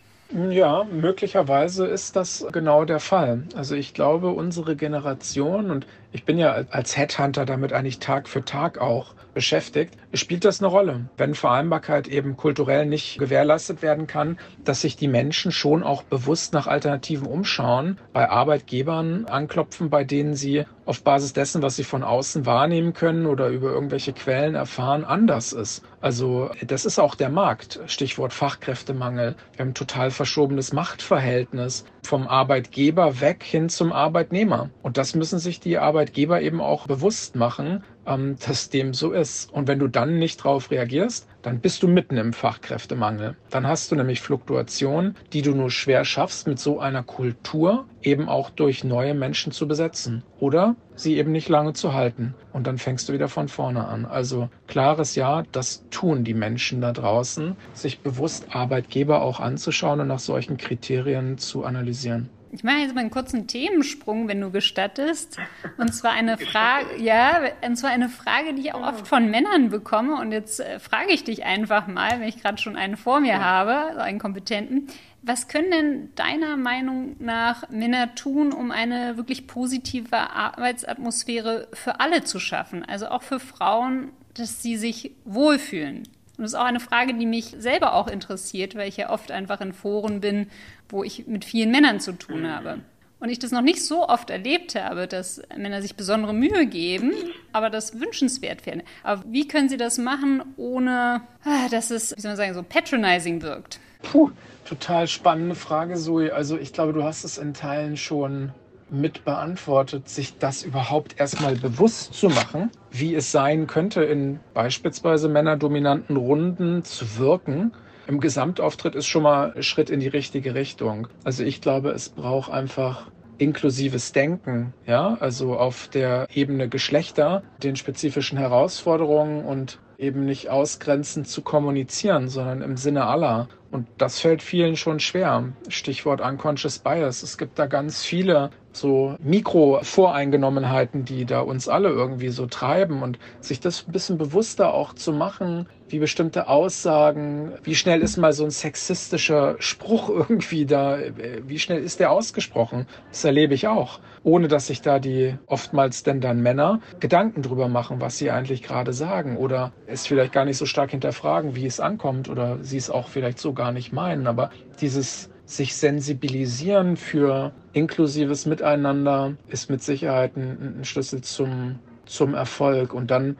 Ja, 0.49 0.83
möglicherweise 0.83 1.87
ist 1.87 2.17
das 2.17 2.45
genau 2.51 2.83
der 2.83 2.99
Fall. 2.99 3.43
Also 3.55 3.75
ich 3.75 3.93
glaube, 3.93 4.31
unsere 4.31 4.75
Generation, 4.75 5.71
und 5.71 5.87
ich 6.11 6.23
bin 6.23 6.37
ja 6.37 6.51
als 6.69 6.97
Headhunter 6.97 7.45
damit 7.45 7.73
eigentlich 7.73 7.99
Tag 7.99 8.27
für 8.27 8.43
Tag 8.43 8.79
auch 8.79 9.13
beschäftigt, 9.37 9.93
spielt 10.15 10.45
das 10.45 10.61
eine 10.61 10.67
Rolle. 10.67 11.09
Wenn 11.15 11.35
Vereinbarkeit 11.35 12.07
eben 12.07 12.37
kulturell 12.37 12.87
nicht 12.87 13.19
gewährleistet 13.19 13.83
werden 13.83 14.07
kann, 14.07 14.39
dass 14.63 14.81
sich 14.81 14.95
die 14.95 15.07
Menschen 15.07 15.51
schon 15.51 15.83
auch 15.83 16.01
bewusst 16.01 16.53
nach 16.53 16.65
Alternativen 16.65 17.27
umschauen, 17.27 17.99
bei 18.13 18.27
Arbeitgebern 18.27 19.25
anklopfen, 19.25 19.91
bei 19.91 20.03
denen 20.03 20.33
sie 20.33 20.65
auf 20.85 21.03
Basis 21.03 21.33
dessen, 21.33 21.61
was 21.61 21.75
sie 21.75 21.83
von 21.83 22.03
außen 22.03 22.47
wahrnehmen 22.47 22.93
können 22.93 23.27
oder 23.27 23.49
über 23.49 23.69
irgendwelche 23.69 24.13
Quellen 24.13 24.55
erfahren, 24.55 25.03
anders 25.03 25.53
ist. 25.53 25.83
Also 26.01 26.49
das 26.65 26.85
ist 26.85 26.97
auch 26.97 27.13
der 27.13 27.29
Markt. 27.29 27.79
Stichwort 27.85 28.33
Fachkräftemangel. 28.33 29.35
Wir 29.53 29.59
haben 29.59 29.71
ein 29.71 29.75
total 29.75 30.09
verschobenes 30.09 30.73
Machtverhältnis 30.73 31.85
vom 32.01 32.27
Arbeitgeber 32.27 33.19
weg 33.19 33.43
hin 33.43 33.67
zum 33.69 33.91
Arbeitnehmer. 33.91 34.69
Und 34.81 34.97
das 34.97 35.13
müssen 35.13 35.39
sich 35.39 35.59
die 35.59 35.77
Arbeitgeber 35.77 35.96
eben 36.05 36.61
auch 36.61 36.87
bewusst 36.87 37.35
machen, 37.35 37.83
ähm, 38.05 38.37
dass 38.45 38.69
dem 38.69 38.93
so 38.93 39.11
ist. 39.11 39.51
Und 39.51 39.67
wenn 39.67 39.79
du 39.79 39.87
dann 39.87 40.17
nicht 40.19 40.39
darauf 40.39 40.71
reagierst, 40.71 41.27
dann 41.41 41.59
bist 41.59 41.83
du 41.83 41.87
mitten 41.87 42.17
im 42.17 42.33
Fachkräftemangel. 42.33 43.35
Dann 43.49 43.67
hast 43.67 43.91
du 43.91 43.95
nämlich 43.95 44.21
Fluktuation, 44.21 45.15
die 45.33 45.41
du 45.41 45.51
nur 45.51 45.71
schwer 45.71 46.05
schaffst, 46.05 46.47
mit 46.47 46.59
so 46.59 46.79
einer 46.79 47.03
Kultur 47.03 47.85
eben 48.01 48.29
auch 48.29 48.49
durch 48.49 48.83
neue 48.83 49.13
Menschen 49.13 49.51
zu 49.51 49.67
besetzen 49.67 50.23
oder 50.39 50.75
sie 50.95 51.17
eben 51.17 51.31
nicht 51.31 51.49
lange 51.49 51.73
zu 51.73 51.93
halten. 51.93 52.35
Und 52.53 52.67
dann 52.67 52.77
fängst 52.77 53.09
du 53.09 53.13
wieder 53.13 53.27
von 53.27 53.47
vorne 53.47 53.85
an. 53.87 54.05
Also 54.05 54.49
klares 54.67 55.15
Ja, 55.15 55.43
das 55.51 55.83
tun 55.89 56.23
die 56.23 56.33
Menschen 56.33 56.81
da 56.81 56.91
draußen, 56.91 57.55
sich 57.73 57.99
bewusst 57.99 58.55
Arbeitgeber 58.55 59.21
auch 59.21 59.39
anzuschauen 59.39 59.99
und 59.99 60.07
nach 60.07 60.19
solchen 60.19 60.57
Kriterien 60.57 61.37
zu 61.37 61.63
analysieren. 61.63 62.29
Ich 62.57 62.63
mache 62.63 62.77
jetzt 62.77 62.95
mal 62.95 63.01
einen 63.01 63.11
kurzen 63.11 63.45
Themensprung, 63.45 64.27
wenn 64.27 64.41
du 64.41 64.49
gestattest. 64.49 65.37
Und 65.77 65.93
zwar 65.93 66.13
eine 66.13 66.39
Frage, 66.39 66.99
ja, 66.99 67.39
und 67.63 67.75
zwar 67.75 67.91
eine 67.91 68.09
Frage, 68.09 68.55
die 68.55 68.61
ich 68.61 68.73
auch 68.73 68.81
oft 68.81 69.07
von 69.07 69.29
Männern 69.29 69.69
bekomme. 69.69 70.19
Und 70.19 70.31
jetzt 70.31 70.59
äh, 70.59 70.79
frage 70.79 71.11
ich 71.11 71.23
dich 71.23 71.45
einfach 71.45 71.85
mal, 71.85 72.19
wenn 72.19 72.27
ich 72.27 72.41
gerade 72.41 72.57
schon 72.57 72.75
einen 72.75 72.97
vor 72.97 73.19
mir 73.19 73.39
habe, 73.39 74.01
einen 74.01 74.17
Kompetenten. 74.17 74.87
Was 75.21 75.47
können 75.47 75.69
denn 75.69 76.15
deiner 76.15 76.57
Meinung 76.57 77.15
nach 77.19 77.69
Männer 77.69 78.15
tun, 78.15 78.51
um 78.51 78.71
eine 78.71 79.17
wirklich 79.17 79.45
positive 79.45 80.17
Arbeitsatmosphäre 80.17 81.67
für 81.73 81.99
alle 81.99 82.23
zu 82.23 82.39
schaffen? 82.39 82.83
Also 82.83 83.09
auch 83.09 83.21
für 83.21 83.39
Frauen, 83.39 84.09
dass 84.33 84.63
sie 84.63 84.77
sich 84.77 85.11
wohlfühlen? 85.25 86.07
Und 86.37 86.43
das 86.43 86.53
ist 86.53 86.59
auch 86.59 86.65
eine 86.65 86.79
Frage, 86.79 87.13
die 87.15 87.25
mich 87.25 87.55
selber 87.57 87.93
auch 87.93 88.07
interessiert, 88.07 88.75
weil 88.75 88.87
ich 88.87 88.97
ja 88.97 89.09
oft 89.09 89.31
einfach 89.31 89.59
in 89.61 89.73
Foren 89.73 90.21
bin, 90.21 90.47
wo 90.89 91.03
ich 91.03 91.27
mit 91.27 91.45
vielen 91.45 91.71
Männern 91.71 91.99
zu 91.99 92.11
tun 92.11 92.41
mhm. 92.41 92.51
habe. 92.51 92.79
Und 93.19 93.29
ich 93.29 93.39
das 93.39 93.51
noch 93.51 93.61
nicht 93.61 93.83
so 93.83 94.07
oft 94.07 94.29
erlebt 94.29 94.75
habe, 94.75 95.07
dass 95.07 95.41
Männer 95.55 95.81
sich 95.81 95.95
besondere 95.95 96.35
Mühe 96.35 96.67
geben, 96.67 97.13
aber 97.51 97.71
das 97.71 97.99
wünschenswert 97.99 98.67
wäre. 98.67 98.83
Aber 99.01 99.23
wie 99.27 99.47
können 99.47 99.69
sie 99.69 99.77
das 99.77 99.97
machen, 99.97 100.43
ohne 100.55 101.21
ah, 101.43 101.67
dass 101.71 101.89
es, 101.89 102.15
wie 102.15 102.21
soll 102.21 102.29
man 102.29 102.37
sagen, 102.37 102.53
so 102.53 102.61
patronizing 102.61 103.41
wirkt? 103.41 103.79
Puh, 104.03 104.29
total 104.65 105.07
spannende 105.07 105.55
Frage, 105.55 105.95
Zoe. 105.95 106.31
Also 106.31 106.59
ich 106.59 106.73
glaube, 106.73 106.93
du 106.93 107.03
hast 107.03 107.23
es 107.23 107.39
in 107.39 107.55
Teilen 107.55 107.97
schon 107.97 108.51
mit 108.89 109.25
beantwortet, 109.25 110.09
sich 110.09 110.37
das 110.37 110.63
überhaupt 110.63 111.19
erstmal 111.19 111.55
bewusst 111.55 112.13
zu 112.13 112.29
machen, 112.29 112.71
wie 112.91 113.15
es 113.15 113.31
sein 113.31 113.67
könnte, 113.67 114.03
in 114.03 114.39
beispielsweise 114.53 115.29
männerdominanten 115.29 116.15
Runden 116.15 116.83
zu 116.83 117.17
wirken. 117.17 117.73
Im 118.07 118.19
Gesamtauftritt 118.19 118.95
ist 118.95 119.07
schon 119.07 119.23
mal 119.23 119.53
ein 119.55 119.63
Schritt 119.63 119.89
in 119.89 119.99
die 119.99 120.07
richtige 120.07 120.55
Richtung. 120.55 121.07
Also 121.23 121.43
ich 121.43 121.59
glaube, 121.59 121.91
es 121.91 122.09
braucht 122.09 122.51
einfach 122.51 123.11
inklusives 123.37 124.13
Denken, 124.13 124.73
ja, 124.85 125.17
also 125.19 125.57
auf 125.57 125.89
der 125.89 126.27
Ebene 126.33 126.69
Geschlechter, 126.69 127.43
den 127.61 127.75
spezifischen 127.75 128.37
Herausforderungen 128.37 129.45
und 129.45 129.79
eben 129.97 130.25
nicht 130.25 130.49
ausgrenzend 130.49 131.27
zu 131.27 131.41
kommunizieren, 131.41 132.29
sondern 132.29 132.61
im 132.61 132.77
Sinne 132.77 133.05
aller. 133.05 133.47
Und 133.71 133.87
das 133.97 134.19
fällt 134.19 134.41
vielen 134.41 134.77
schon 134.77 134.99
schwer. 134.99 135.53
Stichwort 135.67 136.21
Unconscious 136.21 136.79
Bias. 136.79 137.23
Es 137.23 137.37
gibt 137.37 137.59
da 137.59 137.65
ganz 137.65 138.03
viele 138.03 138.49
so 138.77 139.15
Mikro-Voreingenommenheiten, 139.19 141.03
die 141.03 141.25
da 141.25 141.41
uns 141.41 141.67
alle 141.67 141.89
irgendwie 141.89 142.29
so 142.29 142.45
treiben 142.45 143.01
und 143.01 143.19
sich 143.39 143.59
das 143.59 143.85
ein 143.87 143.91
bisschen 143.91 144.17
bewusster 144.17 144.73
auch 144.73 144.93
zu 144.93 145.11
machen, 145.11 145.67
wie 145.89 145.99
bestimmte 145.99 146.47
Aussagen, 146.47 147.53
wie 147.63 147.75
schnell 147.75 148.01
ist 148.01 148.17
mal 148.17 148.33
so 148.33 148.43
ein 148.43 148.51
sexistischer 148.51 149.55
Spruch 149.59 150.09
irgendwie 150.29 150.65
da, 150.65 150.99
wie 151.43 151.59
schnell 151.59 151.81
ist 151.81 151.99
der 151.99 152.11
ausgesprochen? 152.11 152.87
Das 153.09 153.23
erlebe 153.23 153.53
ich 153.53 153.67
auch, 153.67 153.99
ohne 154.23 154.47
dass 154.47 154.67
sich 154.67 154.81
da 154.81 154.99
die 154.99 155.35
oftmals 155.47 156.03
denn 156.03 156.21
dann 156.21 156.41
Männer 156.41 156.81
Gedanken 156.99 157.41
drüber 157.41 157.67
machen, 157.67 158.01
was 158.01 158.17
sie 158.17 158.31
eigentlich 158.31 158.63
gerade 158.63 158.93
sagen 158.93 159.37
oder 159.37 159.71
es 159.85 160.05
vielleicht 160.05 160.33
gar 160.33 160.45
nicht 160.45 160.57
so 160.57 160.65
stark 160.65 160.91
hinterfragen, 160.91 161.55
wie 161.55 161.65
es 161.65 161.79
ankommt 161.79 162.29
oder 162.29 162.59
sie 162.61 162.77
es 162.77 162.89
auch 162.89 163.07
vielleicht 163.07 163.39
so 163.39 163.53
gar 163.57 163.73
nicht 163.73 163.91
meinen, 163.91 164.27
aber 164.27 164.51
dieses 164.79 165.29
sich 165.47 165.75
sensibilisieren 165.75 166.97
für 166.97 167.53
inklusives 167.73 168.45
Miteinander 168.45 169.33
ist 169.47 169.69
mit 169.69 169.81
Sicherheit 169.81 170.35
ein, 170.35 170.79
ein 170.79 170.85
Schlüssel 170.85 171.21
zum, 171.21 171.79
zum 172.05 172.33
Erfolg. 172.33 172.93
Und 172.93 173.11
dann 173.11 173.37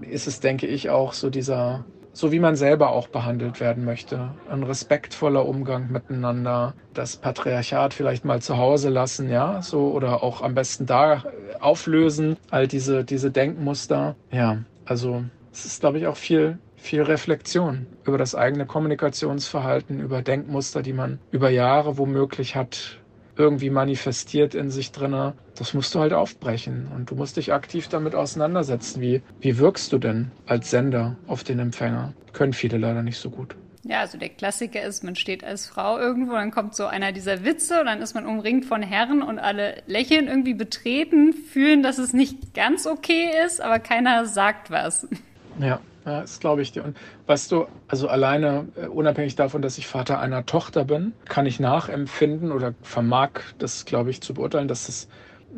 ist 0.00 0.26
es, 0.26 0.40
denke 0.40 0.66
ich, 0.66 0.90
auch 0.90 1.12
so 1.12 1.30
dieser, 1.30 1.84
so 2.12 2.32
wie 2.32 2.40
man 2.40 2.56
selber 2.56 2.90
auch 2.90 3.06
behandelt 3.06 3.60
werden 3.60 3.84
möchte. 3.84 4.30
Ein 4.50 4.64
respektvoller 4.64 5.46
Umgang 5.46 5.92
miteinander, 5.92 6.74
das 6.92 7.16
Patriarchat 7.16 7.94
vielleicht 7.94 8.24
mal 8.24 8.42
zu 8.42 8.58
Hause 8.58 8.88
lassen, 8.88 9.30
ja, 9.30 9.62
so 9.62 9.92
oder 9.92 10.24
auch 10.24 10.42
am 10.42 10.54
besten 10.54 10.86
da 10.86 11.22
auflösen, 11.60 12.36
all 12.50 12.66
diese, 12.66 13.04
diese 13.04 13.30
Denkmuster. 13.30 14.16
Ja, 14.32 14.58
also 14.86 15.22
es 15.52 15.64
ist, 15.64 15.80
glaube 15.80 15.98
ich, 15.98 16.08
auch 16.08 16.16
viel, 16.16 16.58
viel 16.84 17.02
Reflexion 17.02 17.86
über 18.04 18.18
das 18.18 18.34
eigene 18.34 18.66
Kommunikationsverhalten, 18.66 20.00
über 20.00 20.20
Denkmuster, 20.20 20.82
die 20.82 20.92
man 20.92 21.18
über 21.30 21.48
Jahre 21.48 21.96
womöglich 21.96 22.56
hat 22.56 22.98
irgendwie 23.36 23.70
manifestiert 23.70 24.54
in 24.54 24.70
sich 24.70 24.92
drinne. 24.92 25.34
Das 25.56 25.74
musst 25.74 25.94
du 25.94 26.00
halt 26.00 26.12
aufbrechen 26.12 26.88
und 26.94 27.10
du 27.10 27.16
musst 27.16 27.36
dich 27.36 27.52
aktiv 27.52 27.88
damit 27.88 28.14
auseinandersetzen. 28.14 29.00
Wie, 29.00 29.22
wie 29.40 29.58
wirkst 29.58 29.92
du 29.92 29.98
denn 29.98 30.30
als 30.46 30.70
Sender 30.70 31.16
auf 31.26 31.42
den 31.42 31.58
Empfänger? 31.58 32.12
Können 32.32 32.52
viele 32.52 32.78
leider 32.78 33.02
nicht 33.02 33.18
so 33.18 33.30
gut. 33.30 33.56
Ja, 33.82 34.00
also 34.00 34.18
der 34.18 34.28
Klassiker 34.28 34.82
ist, 34.82 35.04
man 35.04 35.16
steht 35.16 35.42
als 35.42 35.66
Frau 35.66 35.98
irgendwo, 35.98 36.32
dann 36.32 36.50
kommt 36.50 36.74
so 36.76 36.86
einer 36.86 37.12
dieser 37.12 37.44
Witze 37.44 37.80
und 37.80 37.86
dann 37.86 38.02
ist 38.02 38.14
man 38.14 38.24
umringt 38.26 38.66
von 38.66 38.82
Herren 38.82 39.22
und 39.22 39.38
alle 39.38 39.82
lächeln 39.86 40.28
irgendwie 40.28 40.54
betreten, 40.54 41.32
fühlen, 41.32 41.82
dass 41.82 41.98
es 41.98 42.12
nicht 42.12 42.54
ganz 42.54 42.86
okay 42.86 43.30
ist, 43.44 43.60
aber 43.60 43.78
keiner 43.80 44.26
sagt 44.26 44.70
was. 44.70 45.08
Ja, 45.58 45.80
ja, 46.06 46.20
das 46.20 46.40
glaube 46.40 46.62
ich 46.62 46.72
dir. 46.72 46.84
Und 46.84 46.96
weißt 47.26 47.50
du, 47.52 47.66
also 47.88 48.08
alleine, 48.08 48.68
äh, 48.76 48.86
unabhängig 48.86 49.36
davon, 49.36 49.62
dass 49.62 49.78
ich 49.78 49.86
Vater 49.86 50.20
einer 50.20 50.46
Tochter 50.46 50.84
bin, 50.84 51.12
kann 51.26 51.46
ich 51.46 51.60
nachempfinden 51.60 52.52
oder 52.52 52.74
vermag 52.82 53.30
das, 53.58 53.84
glaube 53.84 54.10
ich, 54.10 54.20
zu 54.20 54.34
beurteilen, 54.34 54.68
dass 54.68 54.86
das 54.86 55.08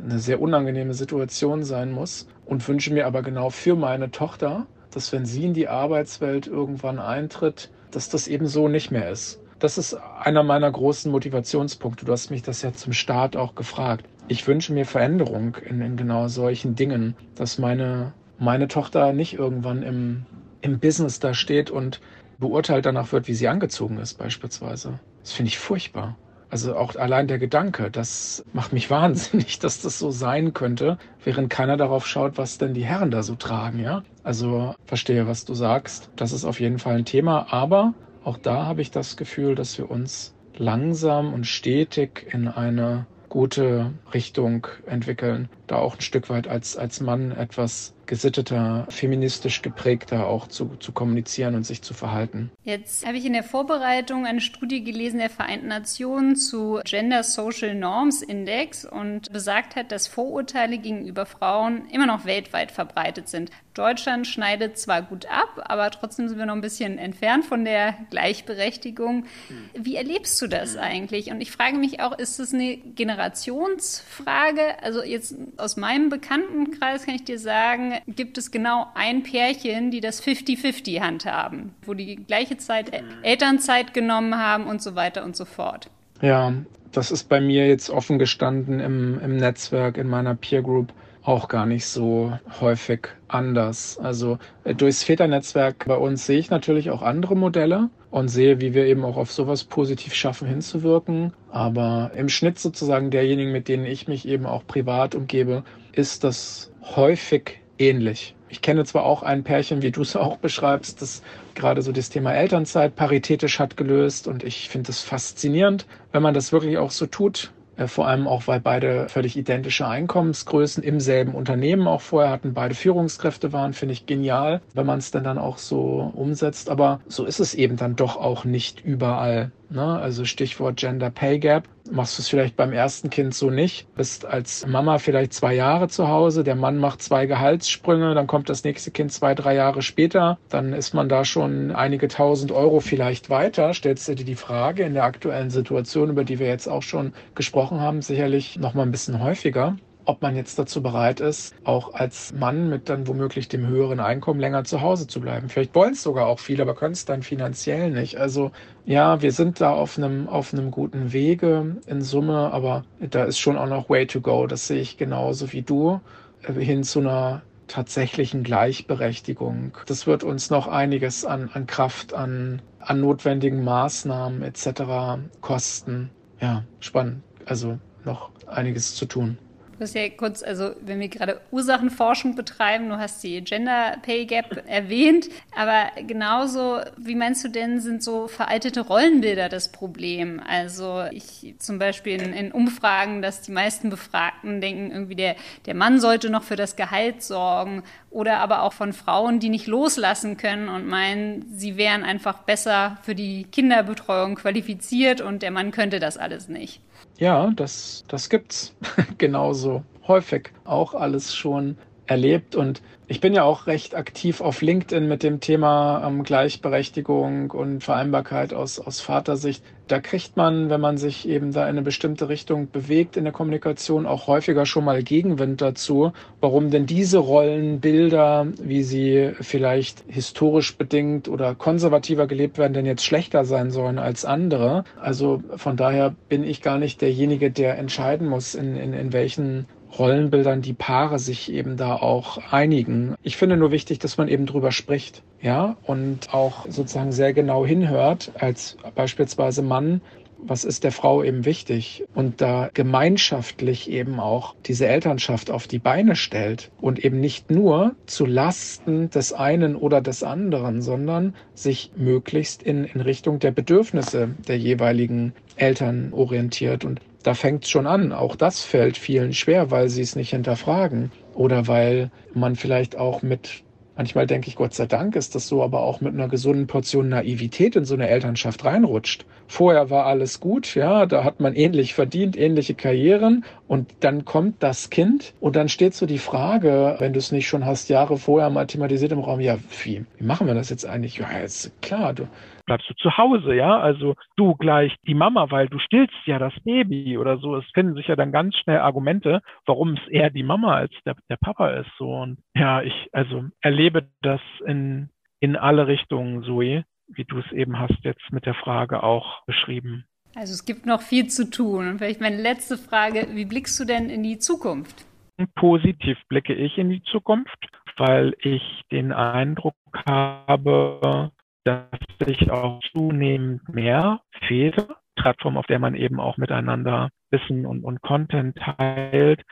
eine 0.01 0.19
sehr 0.19 0.41
unangenehme 0.41 0.95
Situation 0.95 1.65
sein 1.65 1.91
muss 1.93 2.29
und 2.45 2.67
wünsche 2.69 2.93
mir 2.93 3.07
aber 3.07 3.23
genau 3.23 3.51
für 3.51 3.77
meine 3.77 4.11
Tochter, 4.11 4.67
dass 4.91 5.13
wenn 5.13 5.27
sie 5.27 5.45
in 5.45 5.55
die 5.55 5.69
Arbeitswelt 5.69 6.47
irgendwann 6.47 6.99
eintritt, 6.99 7.71
dass 7.91 8.09
das 8.09 8.29
eben 8.29 8.47
so 8.47 8.69
nicht 8.69 8.91
mehr 8.91 9.11
ist. 9.11 9.41
Das 9.59 9.79
ist 9.79 9.95
einer 9.95 10.43
meiner 10.43 10.71
großen 10.71 11.11
Motivationspunkte. 11.11 12.05
Du 12.05 12.13
hast 12.13 12.31
mich 12.31 12.43
das 12.43 12.61
ja 12.61 12.73
zum 12.73 12.93
Start 12.93 13.37
auch 13.37 13.55
gefragt. 13.55 14.05
Ich 14.29 14.47
wünsche 14.47 14.73
mir 14.75 14.85
Veränderung 14.85 15.57
in, 15.65 15.81
in 15.81 15.97
genau 15.97 16.29
solchen 16.29 16.75
Dingen, 16.75 17.17
dass 17.37 17.59
meine, 17.59 18.13
meine 18.39 18.69
Tochter 18.69 19.13
nicht 19.13 19.35
irgendwann 19.35 19.83
im 19.83 20.27
im 20.67 20.79
Business 20.79 21.21
da 21.21 21.33
steht 21.33 21.71
und 21.71 22.01
beurteilt 22.39 22.85
danach 22.85 23.13
wird, 23.13 23.29
wie 23.29 23.35
sie 23.35 23.49
angezogen 23.49 23.99
ist 23.99 24.15
beispielsweise. 24.19 25.01
Das 25.23 25.33
finde 25.33 25.49
ich 25.49 25.59
furchtbar. 25.59 26.17
Also 26.49 26.77
auch 26.77 26.95
allein 26.95 27.27
der 27.27 27.39
Gedanke, 27.39 27.91
das 27.91 28.45
macht 28.53 28.73
mich 28.73 28.91
wahnsinnig, 28.91 29.59
dass 29.59 29.81
das 29.81 29.99
so 29.99 30.11
sein 30.11 30.53
könnte, 30.53 30.99
während 31.25 31.51
keiner 31.51 31.77
darauf 31.77 32.07
schaut, 32.07 32.37
was 32.37 32.59
denn 32.59 32.75
die 32.75 32.85
Herren 32.85 33.11
da 33.11 33.23
so 33.23 33.35
tragen, 33.35 33.81
ja? 33.81 34.03
Also 34.23 34.75
verstehe, 34.85 35.27
was 35.27 35.45
du 35.45 35.55
sagst. 35.55 36.11
Das 36.17 36.33
ist 36.33 36.45
auf 36.45 36.61
jeden 36.61 36.79
Fall 36.79 36.97
ein 36.97 37.05
Thema, 37.05 37.53
aber 37.53 37.95
auch 38.25 38.39
da 38.39 38.67
habe 38.67 38.83
ich 38.83 38.91
das 38.91 39.17
Gefühl, 39.17 39.55
dass 39.55 39.79
wir 39.79 39.91
uns 39.91 40.35
langsam 40.57 41.33
und 41.33 41.47
stetig 41.47 42.27
in 42.33 42.49
eine 42.49 43.07
gute 43.29 43.93
Richtung 44.15 44.67
entwickeln, 44.87 45.49
da 45.67 45.77
auch 45.77 45.97
ein 45.97 46.01
Stück 46.01 46.31
weit 46.31 46.49
als, 46.49 46.77
als 46.77 47.01
Mann 47.01 47.33
etwas 47.33 47.96
gesitteter, 48.07 48.87
feministisch 48.91 49.63
geprägter 49.63 50.27
auch 50.27 50.49
zu, 50.49 50.77
zu 50.79 50.93
kommunizieren 50.93 51.55
und 51.55 51.65
sich 51.65 51.83
zu 51.83 51.95
verhalten. 51.95 52.51
Jetzt 52.65 53.07
habe 53.07 53.17
ich 53.17 53.25
in 53.25 53.33
der 53.33 53.45
Vorbereitung 53.45 54.27
eine 54.27 54.41
Studie 54.41 54.83
gelesen 54.83 55.19
der 55.19 55.31
Vereinten 55.31 55.69
Nationen 55.69 56.37
zu 56.37 56.81
Gender 56.85 57.23
Social 57.23 57.75
Norms 57.75 58.23
Index 58.23 58.85
und 58.85 59.33
besagt 59.33 59.77
hat, 59.77 59.93
dass 59.93 60.07
Vorurteile 60.07 60.79
gegenüber 60.79 61.27
Frauen 61.27 61.89
immer 61.91 62.07
noch 62.07 62.25
weltweit 62.25 62.71
verbreitet 62.71 63.29
sind. 63.29 63.51
Deutschland 63.77 64.27
schneidet 64.27 64.79
zwar 64.79 65.03
gut 65.03 65.27
ab, 65.27 65.67
aber 65.69 65.91
trotzdem 65.91 66.29
sind 66.29 66.39
wir 66.39 66.47
noch 66.47 66.55
ein 66.55 66.63
bisschen 66.63 66.97
entfernt 66.97 67.45
von 67.45 67.65
der 67.65 67.95
Gleichberechtigung. 68.09 69.27
Wie 69.75 69.97
erlebst 69.97 70.41
du 70.41 70.47
das 70.47 70.77
eigentlich? 70.77 71.31
Und 71.31 71.43
ich 71.43 71.53
frage 71.53 71.77
mich 71.77 72.01
auch, 72.01 72.19
ist 72.19 72.41
es 72.41 72.55
eine 72.55 72.79
Generationsfrage? 72.79 74.83
Also 74.83 75.03
jetzt 75.03 75.35
aus 75.59 75.77
meinem 75.77 76.09
Bekanntenkreis 76.09 77.05
kann 77.05 77.17
ich 77.17 77.25
dir 77.25 77.39
sagen, 77.39 77.96
gibt 78.07 78.39
es 78.39 78.51
genau 78.51 78.87
ein 78.95 79.23
Pärchen, 79.23 79.91
die 79.91 80.01
das 80.01 80.23
50-50 80.23 81.01
handhaben, 81.01 81.75
wo 81.85 81.95
die 81.95 82.17
gleiche 82.17 82.57
Zeit 82.57 82.93
mhm. 82.93 83.23
Elternzeit 83.23 83.95
genommen 83.95 84.37
haben 84.37 84.67
und 84.67 84.83
so 84.83 84.95
weiter 84.95 85.25
und 85.25 85.37
so 85.37 85.45
fort. 85.45 85.91
Ja, 86.21 86.53
das 86.93 87.11
ist 87.11 87.29
bei 87.29 87.41
mir 87.41 87.67
jetzt 87.69 87.91
offen 87.91 88.19
gestanden 88.19 88.81
im, 88.81 89.21
im 89.21 89.37
Netzwerk, 89.37 89.99
in 89.99 90.09
meiner 90.09 90.35
Peer 90.35 90.63
Group 90.63 90.93
auch 91.27 91.49
gar 91.49 91.67
nicht 91.67 91.87
so 91.87 92.39
häufig 92.61 93.09
anders. 93.29 93.99
Also 93.99 94.39
äh, 94.65 94.75
durchs 94.75 95.03
Väternetzwerk 95.03 95.85
bei 95.87 95.97
uns 95.97 96.25
sehe 96.25 96.39
ich 96.39 96.51
natürlich 96.51 96.91
auch 96.91 97.03
andere 97.03 97.37
Modelle 97.37 97.91
und 98.11 98.29
sehe, 98.29 98.61
wie 98.61 98.75
wir 98.75 98.87
eben 98.87 99.05
auch 99.05 99.17
auf 99.17 99.33
sowas 99.33 99.65
positiv 99.65 100.15
schaffen, 100.15 100.47
hinzuwirken. 100.49 101.33
Aber 101.51 102.13
im 102.15 102.29
Schnitt 102.29 102.59
sozusagen 102.59 103.11
derjenigen, 103.11 103.53
mit 103.53 103.69
denen 103.69 103.87
ich 103.87 104.07
mich 104.07 104.27
eben 104.29 104.47
auch 104.47 104.67
privat 104.67 105.15
umgebe, 105.15 105.65
ist 105.93 106.23
das 106.23 106.71
häufig 106.95 107.61
ähnlich. 107.79 108.35
Ich 108.49 108.63
kenne 108.63 108.85
zwar 108.85 109.05
auch 109.05 109.23
ein 109.23 109.43
Pärchen, 109.43 109.83
wie 109.83 109.91
du 109.91 110.03
es 110.03 110.15
auch 110.15 110.37
beschreibst, 110.37 111.03
das 111.03 111.23
gerade 111.55 111.83
so 111.83 111.91
das 111.93 112.11
Thema 112.11 112.33
Elternzeit 112.33 112.95
paritätisch 112.95 113.59
hat 113.59 113.77
gelöst 113.77 114.29
und 114.29 114.45
ich 114.45 114.69
finde 114.69 114.91
es 114.91 115.03
faszinierend, 115.03 115.87
wenn 116.13 116.23
man 116.23 116.35
das 116.35 116.53
wirklich 116.53 116.79
auch 116.79 116.93
so 116.93 117.07
tut. 117.07 117.51
Äh, 117.77 117.89
vor 117.89 118.07
allem 118.07 118.27
auch, 118.27 118.47
weil 118.47 118.61
beide 118.61 119.09
völlig 119.09 119.37
identische 119.37 119.87
Einkommensgrößen 119.87 120.83
im 120.83 121.01
selben 121.01 121.35
Unternehmen 121.35 121.87
auch 121.87 122.01
vorher 122.01 122.31
hatten, 122.31 122.55
beide 122.55 122.75
Führungskräfte 122.75 123.53
waren, 123.53 123.75
finde 123.75 123.93
ich 123.93 124.07
genial, 124.07 124.61
wenn 124.75 124.87
man 124.87 124.99
es 124.99 125.11
dann 125.11 125.25
dann 125.25 125.39
auch 125.39 125.59
so 125.59 126.13
umsetzt. 126.15 126.71
Aber 126.71 127.01
so 127.07 127.25
ist 127.25 127.41
es 127.41 127.55
eben 127.55 127.77
dann 127.77 127.97
doch 127.97 128.17
auch 128.17 128.45
nicht 128.45 128.85
überall. 128.85 129.51
Ne? 129.71 129.99
Also 129.99 130.25
Stichwort 130.25 130.77
Gender 130.77 131.11
Pay 131.11 131.39
Gap. 131.39 131.69
Machst 131.91 132.19
du 132.19 132.23
es 132.23 132.29
vielleicht 132.29 132.57
beim 132.57 132.73
ersten 132.73 133.11
Kind 133.11 133.35
so 133.35 133.51
nicht. 133.51 133.87
Bist 133.95 134.25
als 134.25 134.67
Mama 134.67 134.99
vielleicht 134.99 135.33
zwei 135.33 135.55
Jahre 135.55 135.89
zu 135.89 136.09
Hause, 136.09 136.43
der 136.43 136.57
Mann 136.57 136.79
macht 136.79 137.01
zwei 137.01 137.27
Gehaltssprünge, 137.27 138.15
dann 138.15 138.27
kommt 138.27 138.49
das 138.49 138.65
nächste 138.65 138.91
Kind 138.91 139.13
zwei, 139.13 139.35
drei 139.35 139.55
Jahre 139.55 139.83
später. 139.83 140.39
Dann 140.49 140.73
ist 140.73 140.95
man 140.95 141.09
da 141.09 141.25
schon 141.25 141.71
einige 141.71 142.09
tausend 142.09 142.51
Euro 142.51 142.81
vielleicht 142.81 143.31
weiter. 143.31 143.73
Stellst 143.73 144.09
du 144.09 144.15
dir 144.15 144.25
die 144.25 144.35
Frage 144.35 144.83
in 144.83 144.95
der 144.95 145.05
aktuellen 145.05 145.51
Situation, 145.51 146.11
über 146.11 146.25
die 146.25 146.39
wir 146.39 146.49
jetzt 146.49 146.69
auch 146.69 146.83
schon 146.83 147.13
gesprochen 147.35 147.81
haben, 147.81 148.03
sicherlich 148.03 148.59
noch 148.59 148.75
mal 148.75 148.83
ein 148.83 148.91
bisschen 148.91 149.21
häufiger 149.21 149.77
ob 150.07 150.23
man 150.23 150.37
jetzt 150.37 150.59
dazu 150.59 150.83
bereit 150.83 151.21
ist, 151.21 151.55
auch 151.65 151.93
als 151.95 152.33
Mann 152.33 152.69
mit 152.69 152.89
dann 152.89 153.07
womöglich 153.07 153.49
dem 153.49 153.67
höheren 153.67 154.01
Einkommen 154.01 154.41
länger 154.41 154.65
zu 154.65 154.81
Hause 154.81 155.07
zu 155.07 155.21
bleiben. 155.21 155.49
Vielleicht 155.49 155.75
wollen 155.75 155.93
es 155.93 156.03
sogar 156.03 156.27
auch 156.27 156.39
viele, 156.39 156.63
aber 156.63 156.75
können 156.75 156.93
es 156.93 157.05
dann 157.05 157.23
finanziell 157.23 157.91
nicht. 157.91 158.17
Also 158.17 158.53
ja, 158.85 159.21
wir 159.21 159.33
sind 159.33 159.61
da 159.61 159.73
auf 159.73 159.99
einem, 159.99 160.29
auf 160.29 160.55
einem 160.55 160.71
guten 160.71 161.13
Wege 161.13 161.77
in 161.87 162.03
Summe, 162.03 162.53
aber 162.53 162.85
da 163.01 163.25
ist 163.25 163.39
schon 163.39 163.59
auch 163.59 163.69
noch 163.69 163.91
way 163.91 164.07
to 164.07 164.21
go. 164.21 164.47
Das 164.47 164.69
sehe 164.69 164.81
ich 164.81 164.97
genauso 164.97 165.53
wie 165.53 165.63
du 165.63 166.01
äh, 166.43 166.53
hin 166.53 166.85
zu 166.85 167.01
einer 167.01 167.43
tatsächlichen 167.67 168.45
Gleichberechtigung. 168.45 169.77
Das 169.87 170.07
wird 170.07 170.23
uns 170.23 170.51
noch 170.51 170.69
einiges 170.69 171.25
an, 171.25 171.51
an 171.53 171.67
Kraft, 171.67 172.15
an, 172.15 172.63
an 172.79 173.01
notwendigen 173.01 173.65
Maßnahmen 173.65 174.43
etc. 174.43 175.21
kosten. 175.41 176.11
Ja, 176.41 176.65
spannend. 176.79 177.23
Also 177.45 177.79
noch 178.05 178.31
einiges 178.47 178.95
zu 178.95 179.07
tun. 179.07 179.39
Du 179.79 179.83
hast 179.83 179.95
ja 179.95 180.09
kurz, 180.09 180.43
also 180.43 180.71
wenn 180.81 181.01
wir 181.01 181.09
gerade 181.09 181.39
Ursachenforschung 181.51 182.35
betreiben, 182.35 182.89
du 182.89 182.97
hast 182.97 183.23
die 183.23 183.43
Gender 183.43 183.99
Pay 184.01 184.25
Gap 184.25 184.65
erwähnt, 184.67 185.29
aber 185.55 185.91
genauso, 186.07 186.81
wie 186.97 187.15
meinst 187.15 187.45
du 187.45 187.49
denn, 187.49 187.81
sind 187.81 188.03
so 188.03 188.27
veraltete 188.27 188.81
Rollenbilder 188.81 189.51
das 189.51 189.71
Problem? 189.71 190.41
Also 190.49 191.05
ich 191.11 191.57
zum 191.59 191.79
Beispiel 191.79 192.23
in, 192.23 192.33
in 192.33 192.53
Umfragen, 192.53 193.21
dass 193.21 193.43
die 193.43 193.53
meisten 193.53 193.91
Befragten 193.91 194.63
denken, 194.63 194.93
irgendwie 194.93 195.15
der, 195.15 195.37
der 195.67 195.75
Mann 195.75 196.01
sollte 196.01 196.31
noch 196.31 196.43
für 196.43 196.57
das 196.57 196.77
Gehalt 196.77 197.23
sorgen 197.23 197.83
oder 198.09 198.39
aber 198.39 198.63
auch 198.63 198.73
von 198.73 198.95
Frauen, 198.95 199.41
die 199.41 199.51
nicht 199.51 199.67
loslassen 199.67 200.39
können 200.39 200.71
und 200.71 200.87
meinen, 200.87 201.45
sie 201.55 201.77
wären 201.77 202.03
einfach 202.03 202.39
besser 202.45 202.97
für 203.03 203.15
die 203.15 203.45
Kinderbetreuung 203.45 204.37
qualifiziert 204.37 205.21
und 205.21 205.43
der 205.43 205.51
Mann 205.51 205.71
könnte 205.71 206.01
das 206.01 206.17
alles 206.17 206.49
nicht. 206.49 206.81
Ja, 207.19 207.51
das, 207.51 208.05
das 208.09 208.29
gibt's. 208.29 208.75
Genauso. 209.19 209.85
Häufig 210.07 210.53
auch 210.65 210.95
alles 210.95 211.35
schon 211.35 211.79
erlebt 212.07 212.55
und 212.55 212.83
ich 213.09 213.21
bin 213.21 213.35
ja 213.35 213.45
auch 213.45 213.69
recht 213.69 213.95
aktiv 213.95 214.41
auf 214.41 214.63
LinkedIn 214.63 215.07
mit 215.07 215.23
dem 215.23 215.39
Thema 215.39 216.03
ähm, 216.05 216.25
Gleichberechtigung 216.25 217.53
und 217.53 217.85
Vereinbarkeit 217.85 218.53
aus, 218.53 218.81
aus 218.81 219.01
Vatersicht. 219.01 219.63
Da 219.87 220.01
kriegt 220.01 220.37
man, 220.37 220.71
wenn 220.71 220.81
man 220.81 220.99
sich 220.99 221.29
eben 221.29 221.53
da 221.53 221.63
in 221.63 221.69
eine 221.69 221.83
bestimmte 221.83 222.29
Richtung 222.29 222.69
bewegt 222.73 223.17
in 223.17 223.23
der 223.23 223.33
Kommunikation, 223.33 224.07
auch 224.07 224.27
häufiger 224.27 224.67
schon 224.67 224.85
mal 224.85 225.05
Gegenwind 225.05 225.61
dazu, 225.61 226.11
warum 226.41 226.73
denn 226.73 226.87
diese 226.87 227.19
Rollenbilder, 227.19 228.49
wie 228.61 228.83
sie 228.83 229.31
vielleicht 229.41 230.03
historisch 230.09 230.77
bedingt 230.77 231.29
oder 231.29 231.55
konservativer 231.55 232.27
gelebt 232.27 232.59
werden, 232.59 232.73
denn 232.73 232.87
jetzt 232.87 233.05
schlechter 233.05 233.45
sein 233.45 233.71
sollen 233.71 234.01
als 234.01 234.25
andere. 234.25 234.83
Also 235.01 235.45
von 235.55 235.77
daher 235.77 236.17
bin 236.29 236.43
ich 236.43 236.61
gar 236.61 236.79
nicht 236.79 237.01
derjenige, 237.01 237.53
der 237.53 237.79
entscheiden 237.79 238.27
muss, 238.27 238.57
in, 238.57 238.75
in, 238.75 238.93
in 238.93 239.13
welchen 239.13 239.67
Rollenbildern 239.99 240.63
die 240.63 240.73
Paare 240.73 241.19
sich 241.19 241.53
eben 241.53 241.77
da 241.77 241.97
auch 241.97 242.39
einigen. 242.53 243.15
Ich 243.23 243.37
finde 243.37 243.57
nur 243.57 243.71
wichtig, 243.71 243.99
dass 243.99 244.19
man 244.19 244.29
eben 244.29 244.47
drüber 244.47 244.73
spricht, 244.73 245.23
ja, 245.41 245.77
und 245.85 246.33
auch 246.33 246.67
sozusagen 246.69 247.13
sehr 247.13 247.33
genau 247.33 247.65
hinhört, 247.65 248.33
als 248.39 248.77
beispielsweise 248.95 249.63
Mann, 249.63 250.01
was 250.39 250.65
ist 250.65 250.85
der 250.85 250.93
Frau 250.93 251.23
eben 251.23 251.45
wichtig 251.45 252.05
und 252.15 252.41
da 252.41 252.71
gemeinschaftlich 252.73 253.91
eben 253.91 254.21
auch 254.21 254.55
diese 254.67 254.87
Elternschaft 254.87 255.51
auf 255.51 255.67
die 255.67 255.79
Beine 255.79 256.17
stellt 256.17 256.71
und 256.81 257.05
eben 257.05 257.21
nicht 257.21 257.51
nur 257.51 257.95
zu 258.07 258.27
Lasten 258.27 259.11
des 259.11 259.33
einen 259.33 259.77
oder 259.77 260.01
des 260.01 260.23
anderen, 260.23 260.83
sondern 260.83 261.35
sich 261.55 261.91
möglichst 261.97 262.63
in, 262.63 262.85
in 262.85 263.01
Richtung 263.01 263.39
der 263.39 263.51
Bedürfnisse 263.51 264.29
der 264.47 264.59
jeweiligen 264.59 265.33
Eltern 265.57 266.13
orientiert. 266.13 266.85
Und 266.85 267.01
da 267.27 267.35
fängt 267.35 267.65
es 267.65 267.71
schon 267.71 267.89
an. 267.89 268.13
Auch 268.13 268.37
das 268.37 268.63
fällt 268.63 268.97
vielen 268.97 269.33
schwer, 269.33 269.73
weil 269.73 269.89
sie 269.89 270.03
es 270.03 270.15
nicht 270.15 270.31
hinterfragen 270.31 271.11
oder 271.35 271.67
weil 271.67 272.11
man 272.35 272.55
vielleicht 272.55 272.97
auch 272.97 273.23
mit 273.23 273.65
Manchmal 273.99 274.27
denke 274.27 274.49
ich, 274.49 274.57
Gott 274.57 274.75
sei 274.75 274.85
Dank 274.85 275.17
ist 275.17 275.35
das 275.35 275.49
so, 275.49 275.63
aber 275.63 275.81
auch 275.81 276.03
mit 276.03 276.13
einer 276.13 276.29
gesunden 276.29 276.67
Portion 276.67 277.09
Naivität 277.09 277.77
in 277.77 277.87
so 277.87 277.95
eine 277.95 278.09
Elternschaft 278.09 278.63
reinrutscht. 278.67 279.25
Vorher 279.47 279.89
war 279.89 280.05
alles 280.05 280.39
gut, 280.39 280.75
ja, 280.75 281.07
da 281.07 281.25
hat 281.25 281.41
man 281.41 281.55
ähnlich 281.55 281.95
verdient, 281.95 282.37
ähnliche 282.37 282.75
Karrieren 282.75 283.47
und 283.69 283.91
dann 284.01 284.27
kommt 284.27 284.63
das 284.63 284.91
Kind 284.91 285.33
und 285.41 285.57
dann 285.57 285.71
steht 285.71 285.95
so 285.95 286.05
die 286.05 286.19
Frage, 286.19 286.97
wenn 286.99 287.15
du 287.15 287.19
es 287.19 287.33
nicht 287.33 287.49
schon 287.49 287.65
hast, 287.65 287.89
Jahre 287.89 288.19
vorher 288.19 288.51
mathematisiert 288.51 289.13
im 289.13 289.21
Raum, 289.21 289.41
ja, 289.41 289.57
wie, 289.83 290.05
wie 290.19 290.25
machen 290.25 290.47
wir 290.47 290.55
das 290.55 290.69
jetzt 290.69 290.85
eigentlich? 290.85 291.17
Ja, 291.17 291.31
ist 291.39 291.71
klar, 291.81 292.13
du, 292.13 292.29
bleibst 292.67 292.91
du 292.91 292.95
zu 292.95 293.17
Hause, 293.17 293.55
ja? 293.55 293.79
Also 293.79 294.15
du 294.37 294.55
gleich 294.55 294.95
die 295.07 295.15
Mama, 295.15 295.51
weil 295.51 295.69
du 295.69 295.79
stillst 295.79 296.15
ja 296.27 296.39
das 296.39 296.53
Baby 296.65 297.17
oder 297.17 297.39
so. 297.39 297.57
Es 297.57 297.65
finden 297.73 297.95
sich 297.95 298.09
ja 298.09 298.17
dann 298.17 298.33
ganz 298.33 298.57
schnell 298.57 298.79
Argumente, 298.79 299.41
warum 299.65 299.95
es 299.95 300.09
eher 300.09 300.31
die 300.31 300.43
Mama 300.43 300.75
als 300.75 300.93
der, 301.05 301.17
der 301.31 301.37
Papa 301.37 301.71
ist. 301.71 301.91
So 301.99 302.11
und 302.11 302.39
ja, 302.55 302.83
ich 302.83 303.09
also 303.13 303.45
erlebe 303.61 304.09
das 304.21 304.41
in 304.67 305.09
in 305.41 305.57
alle 305.57 305.87
Richtungen, 305.87 306.43
Zoe, 306.45 306.85
wie 307.09 307.25
du 307.25 307.39
es 307.39 307.53
eben 307.53 307.79
hast 307.79 307.99
jetzt 308.03 308.33
mit 308.33 308.47
der 308.47 308.55
Frage 308.55 309.03
auch 309.03 309.45
beschrieben. 309.47 310.05
Also 310.35 310.53
es 310.53 310.65
gibt 310.65 310.87
noch 310.87 311.01
viel 311.01 311.29
zu 311.29 311.51
tun. 311.51 311.89
Und 311.89 311.99
vielleicht 311.99 312.21
meine 312.21 312.41
letzte 312.41 312.77
Frage, 312.77 313.29
wie 313.33 313.45
blickst 313.45 313.79
du 313.81 313.85
denn 313.85 314.11
in 314.11 314.23
die 314.23 314.39
Zukunft? 314.39 315.07
Positiv 315.55 316.19
blicke 316.29 316.55
ich 316.55 316.79
in 316.79 316.91
die 316.91 317.03
Zukunft, 317.03 317.69
weil 317.97 318.35
ich 318.41 318.63
den 318.91 319.13
Eindruck 319.13 319.77
habe, 320.07 321.31
dass 321.67 321.89
sich 322.25 322.51
auch 322.51 322.81
zunehmend 322.93 323.69
mehr 323.69 324.21
Väter, 324.47 324.97
Plattform, 325.17 325.57
auf 325.57 325.67
der 325.67 325.79
man 325.79 325.95
eben 325.95 326.21
auch 326.21 326.37
miteinander 326.37 327.11
Wissen 327.31 327.67
und, 327.67 327.83
und 327.85 328.01
Content 328.03 328.57
teilt, 328.57 329.43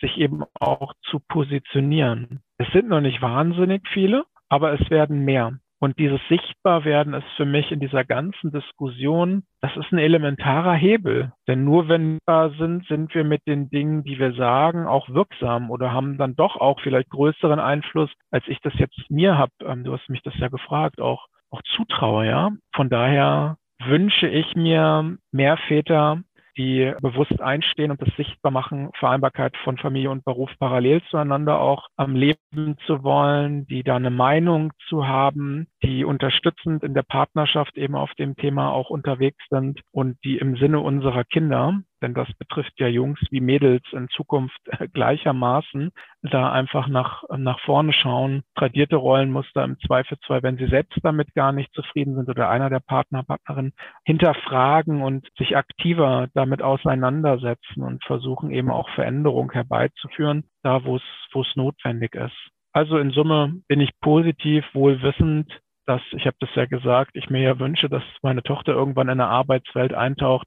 sich 0.00 0.16
eben 0.18 0.44
auch 0.58 0.92
zu 1.10 1.20
positionieren. 1.28 2.40
Es 2.58 2.68
sind 2.72 2.88
noch 2.88 3.00
nicht 3.00 3.20
wahnsinnig 3.22 3.82
viele, 3.88 4.24
aber 4.48 4.72
es 4.78 4.90
werden 4.90 5.24
mehr. 5.24 5.58
Und 5.80 5.98
dieses 5.98 6.20
Sichtbarwerden 6.28 7.12
ist 7.12 7.26
für 7.36 7.44
mich 7.44 7.70
in 7.70 7.78
dieser 7.78 8.04
ganzen 8.04 8.50
Diskussion, 8.52 9.42
das 9.60 9.76
ist 9.76 9.92
ein 9.92 9.98
elementarer 9.98 10.72
Hebel. 10.72 11.32
Denn 11.46 11.64
nur 11.64 11.88
wenn 11.88 12.18
wir 12.26 12.54
sind, 12.58 12.86
sind 12.86 13.14
wir 13.14 13.24
mit 13.24 13.46
den 13.46 13.68
Dingen, 13.68 14.02
die 14.02 14.18
wir 14.18 14.32
sagen, 14.32 14.86
auch 14.86 15.10
wirksam 15.10 15.70
oder 15.70 15.92
haben 15.92 16.16
dann 16.16 16.36
doch 16.36 16.56
auch 16.56 16.80
vielleicht 16.80 17.10
größeren 17.10 17.60
Einfluss, 17.60 18.10
als 18.30 18.44
ich 18.48 18.60
das 18.60 18.72
jetzt 18.78 18.98
mir 19.10 19.36
habe. 19.36 19.52
Ähm, 19.60 19.84
du 19.84 19.92
hast 19.92 20.08
mich 20.08 20.22
das 20.22 20.34
ja 20.38 20.48
gefragt, 20.48 21.02
auch, 21.02 21.26
auch 21.54 21.62
zutraue, 21.76 22.26
ja. 22.26 22.50
Von 22.74 22.90
daher 22.90 23.56
wünsche 23.84 24.28
ich 24.28 24.54
mir 24.56 25.16
mehr 25.32 25.56
Väter, 25.68 26.22
die 26.56 26.92
bewusst 27.00 27.40
einstehen 27.40 27.90
und 27.90 28.00
das 28.00 28.14
sichtbar 28.16 28.52
machen, 28.52 28.90
Vereinbarkeit 28.98 29.56
von 29.64 29.76
Familie 29.76 30.10
und 30.10 30.24
Beruf 30.24 30.50
parallel 30.58 31.02
zueinander 31.10 31.60
auch 31.60 31.88
am 31.96 32.14
Leben 32.14 32.76
zu 32.86 33.02
wollen, 33.02 33.66
die 33.66 33.82
da 33.82 33.96
eine 33.96 34.10
Meinung 34.10 34.72
zu 34.88 35.06
haben, 35.06 35.66
die 35.82 36.04
unterstützend 36.04 36.84
in 36.84 36.94
der 36.94 37.02
Partnerschaft 37.02 37.76
eben 37.76 37.96
auf 37.96 38.12
dem 38.14 38.36
Thema 38.36 38.70
auch 38.72 38.90
unterwegs 38.90 39.44
sind 39.50 39.80
und 39.90 40.16
die 40.24 40.38
im 40.38 40.56
Sinne 40.56 40.80
unserer 40.80 41.24
Kinder 41.24 41.80
denn 42.04 42.12
das 42.12 42.28
betrifft 42.34 42.74
ja 42.76 42.86
Jungs 42.86 43.18
wie 43.30 43.40
Mädels 43.40 43.82
in 43.92 44.08
Zukunft 44.10 44.60
gleichermaßen, 44.92 45.90
da 46.20 46.52
einfach 46.52 46.86
nach, 46.86 47.24
nach 47.34 47.58
vorne 47.60 47.94
schauen, 47.94 48.42
tradierte 48.54 48.96
Rollenmuster 48.96 49.64
im 49.64 49.78
Zweifelsfall, 49.80 50.42
wenn 50.42 50.58
sie 50.58 50.66
selbst 50.66 50.98
damit 51.02 51.34
gar 51.34 51.52
nicht 51.52 51.72
zufrieden 51.72 52.14
sind 52.14 52.28
oder 52.28 52.50
einer 52.50 52.68
der 52.68 52.80
Partner, 52.80 53.22
Partnerin, 53.22 53.72
hinterfragen 54.04 55.00
und 55.00 55.26
sich 55.38 55.56
aktiver 55.56 56.28
damit 56.34 56.60
auseinandersetzen 56.60 57.82
und 57.82 58.04
versuchen 58.04 58.50
eben 58.50 58.70
auch 58.70 58.90
Veränderung 58.90 59.50
herbeizuführen, 59.50 60.44
da 60.62 60.84
wo 60.84 60.96
es, 60.96 61.02
wo 61.32 61.40
es 61.40 61.56
notwendig 61.56 62.14
ist. 62.14 62.36
Also 62.74 62.98
in 62.98 63.12
Summe 63.12 63.54
bin 63.66 63.80
ich 63.80 63.98
positiv, 64.00 64.64
wohlwissend, 64.74 65.50
dass, 65.86 66.02
ich 66.12 66.26
habe 66.26 66.36
das 66.40 66.50
ja 66.54 66.66
gesagt, 66.66 67.12
ich 67.14 67.30
mir 67.30 67.40
ja 67.40 67.58
wünsche, 67.58 67.88
dass 67.88 68.02
meine 68.22 68.42
Tochter 68.42 68.72
irgendwann 68.72 69.08
in 69.08 69.20
eine 69.20 69.28
Arbeitswelt 69.28 69.94
eintaucht, 69.94 70.46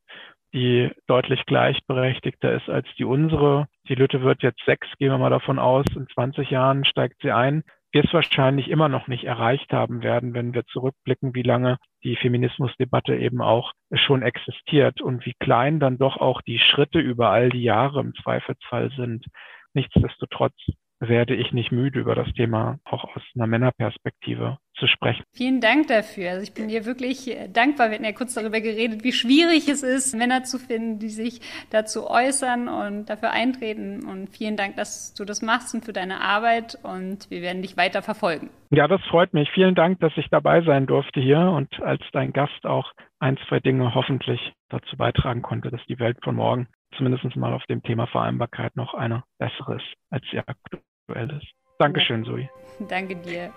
die 0.54 0.92
deutlich 1.08 1.46
gleichberechtigter 1.46 2.54
ist 2.54 2.70
als 2.70 2.88
die 2.98 3.06
unsere. 3.06 3.68
Die 3.90 3.96
Lütte 3.96 4.22
wird 4.22 4.44
jetzt 4.44 4.64
sechs, 4.66 4.88
gehen 4.98 5.12
wir 5.12 5.18
mal 5.18 5.30
davon 5.30 5.60
aus, 5.60 5.86
in 5.96 6.08
20 6.08 6.50
Jahren 6.50 6.86
steigt 6.86 7.22
sie 7.22 7.32
ein. 7.32 7.64
Wir 7.92 8.04
es 8.04 8.14
wahrscheinlich 8.14 8.70
immer 8.70 8.90
noch 8.90 9.08
nicht 9.08 9.24
erreicht 9.24 9.72
haben 9.72 10.04
werden, 10.04 10.34
wenn 10.34 10.54
wir 10.54 10.66
zurückblicken, 10.66 11.34
wie 11.34 11.42
lange 11.42 11.78
die 12.04 12.16
Feminismusdebatte 12.16 13.16
eben 13.16 13.42
auch 13.42 13.74
schon 13.94 14.22
existiert 14.22 15.02
und 15.02 15.26
wie 15.26 15.34
klein 15.40 15.80
dann 15.80 15.98
doch 15.98 16.18
auch 16.18 16.42
die 16.42 16.60
Schritte 16.60 17.00
über 17.00 17.30
all 17.30 17.50
die 17.50 17.64
Jahre 17.64 18.02
im 18.02 18.14
Zweifelsfall 18.16 18.92
sind. 18.92 19.26
Nichtsdestotrotz 19.74 20.56
werde 21.00 21.36
ich 21.36 21.52
nicht 21.52 21.72
müde, 21.72 22.00
über 22.00 22.16
das 22.16 22.32
Thema 22.34 22.80
auch 22.86 23.04
aus 23.16 23.22
einer 23.36 23.48
Männerperspektive 23.48 24.58
zu 24.76 24.88
sprechen. 24.88 25.24
Vielen 25.34 25.62
Dank 25.62 25.88
dafür. 25.88 26.32
Also 26.32 26.44
ich 26.44 26.54
bin 26.54 26.68
dir 26.68 26.86
wirklich 26.86 27.30
äh, 27.30 27.48
dankbar. 27.50 27.90
Wir 27.90 27.96
hatten 27.96 28.06
ja 28.06 28.12
kurz 28.12 28.34
darüber 28.34 28.62
geredet, 28.62 29.04
wie 29.04 29.12
schwierig 29.12 29.68
es 29.68 29.84
ist, 29.84 30.16
Männer 30.16 30.44
zu 30.44 30.60
finden, 30.60 31.00
die 31.00 31.10
sich 31.10 31.42
dazu 31.72 32.10
äußern 32.10 32.68
und 32.68 33.10
dafür 33.10 33.32
eintreten. 33.32 34.06
Und 34.06 34.30
vielen 34.30 34.56
Dank, 34.56 34.76
dass 34.76 35.14
du 35.14 35.26
das 35.26 35.42
machst 35.42 35.74
und 35.74 35.86
für 35.86 35.94
deine 35.94 36.22
Arbeit. 36.22 36.78
Und 36.84 37.30
wir 37.30 37.42
werden 37.42 37.62
dich 37.62 37.78
weiter 37.78 38.02
verfolgen. 38.02 38.50
Ja, 38.70 38.88
das 38.88 39.02
freut 39.10 39.34
mich. 39.34 39.50
Vielen 39.52 39.76
Dank, 39.76 40.00
dass 40.00 40.16
ich 40.18 40.28
dabei 40.30 40.62
sein 40.62 40.86
durfte 40.86 41.20
hier 41.20 41.40
und 41.40 41.82
als 41.82 42.02
dein 42.12 42.34
Gast 42.34 42.66
auch 42.66 42.92
ein, 43.20 43.38
zwei 43.48 43.60
Dinge 43.60 43.96
hoffentlich 43.96 44.40
dazu 44.70 44.98
beitragen 44.98 45.42
konnte, 45.42 45.72
dass 45.72 45.82
die 45.88 46.00
Welt 46.00 46.18
von 46.24 46.36
morgen 46.36 46.68
zumindest 46.96 47.36
mal 47.36 47.54
auf 47.54 47.64
dem 47.66 47.82
Thema 47.84 48.08
Vereinbarkeit 48.08 48.76
noch 48.76 48.94
eine 48.94 49.24
bessere 49.40 49.76
ist, 49.76 49.94
als 50.10 50.24
sie 50.32 50.40
aktuell 50.40 51.32
ist. 51.32 51.48
Dankeschön, 51.80 52.24
Zoe. 52.26 52.50
Danke 52.88 53.16
dir. 53.16 53.52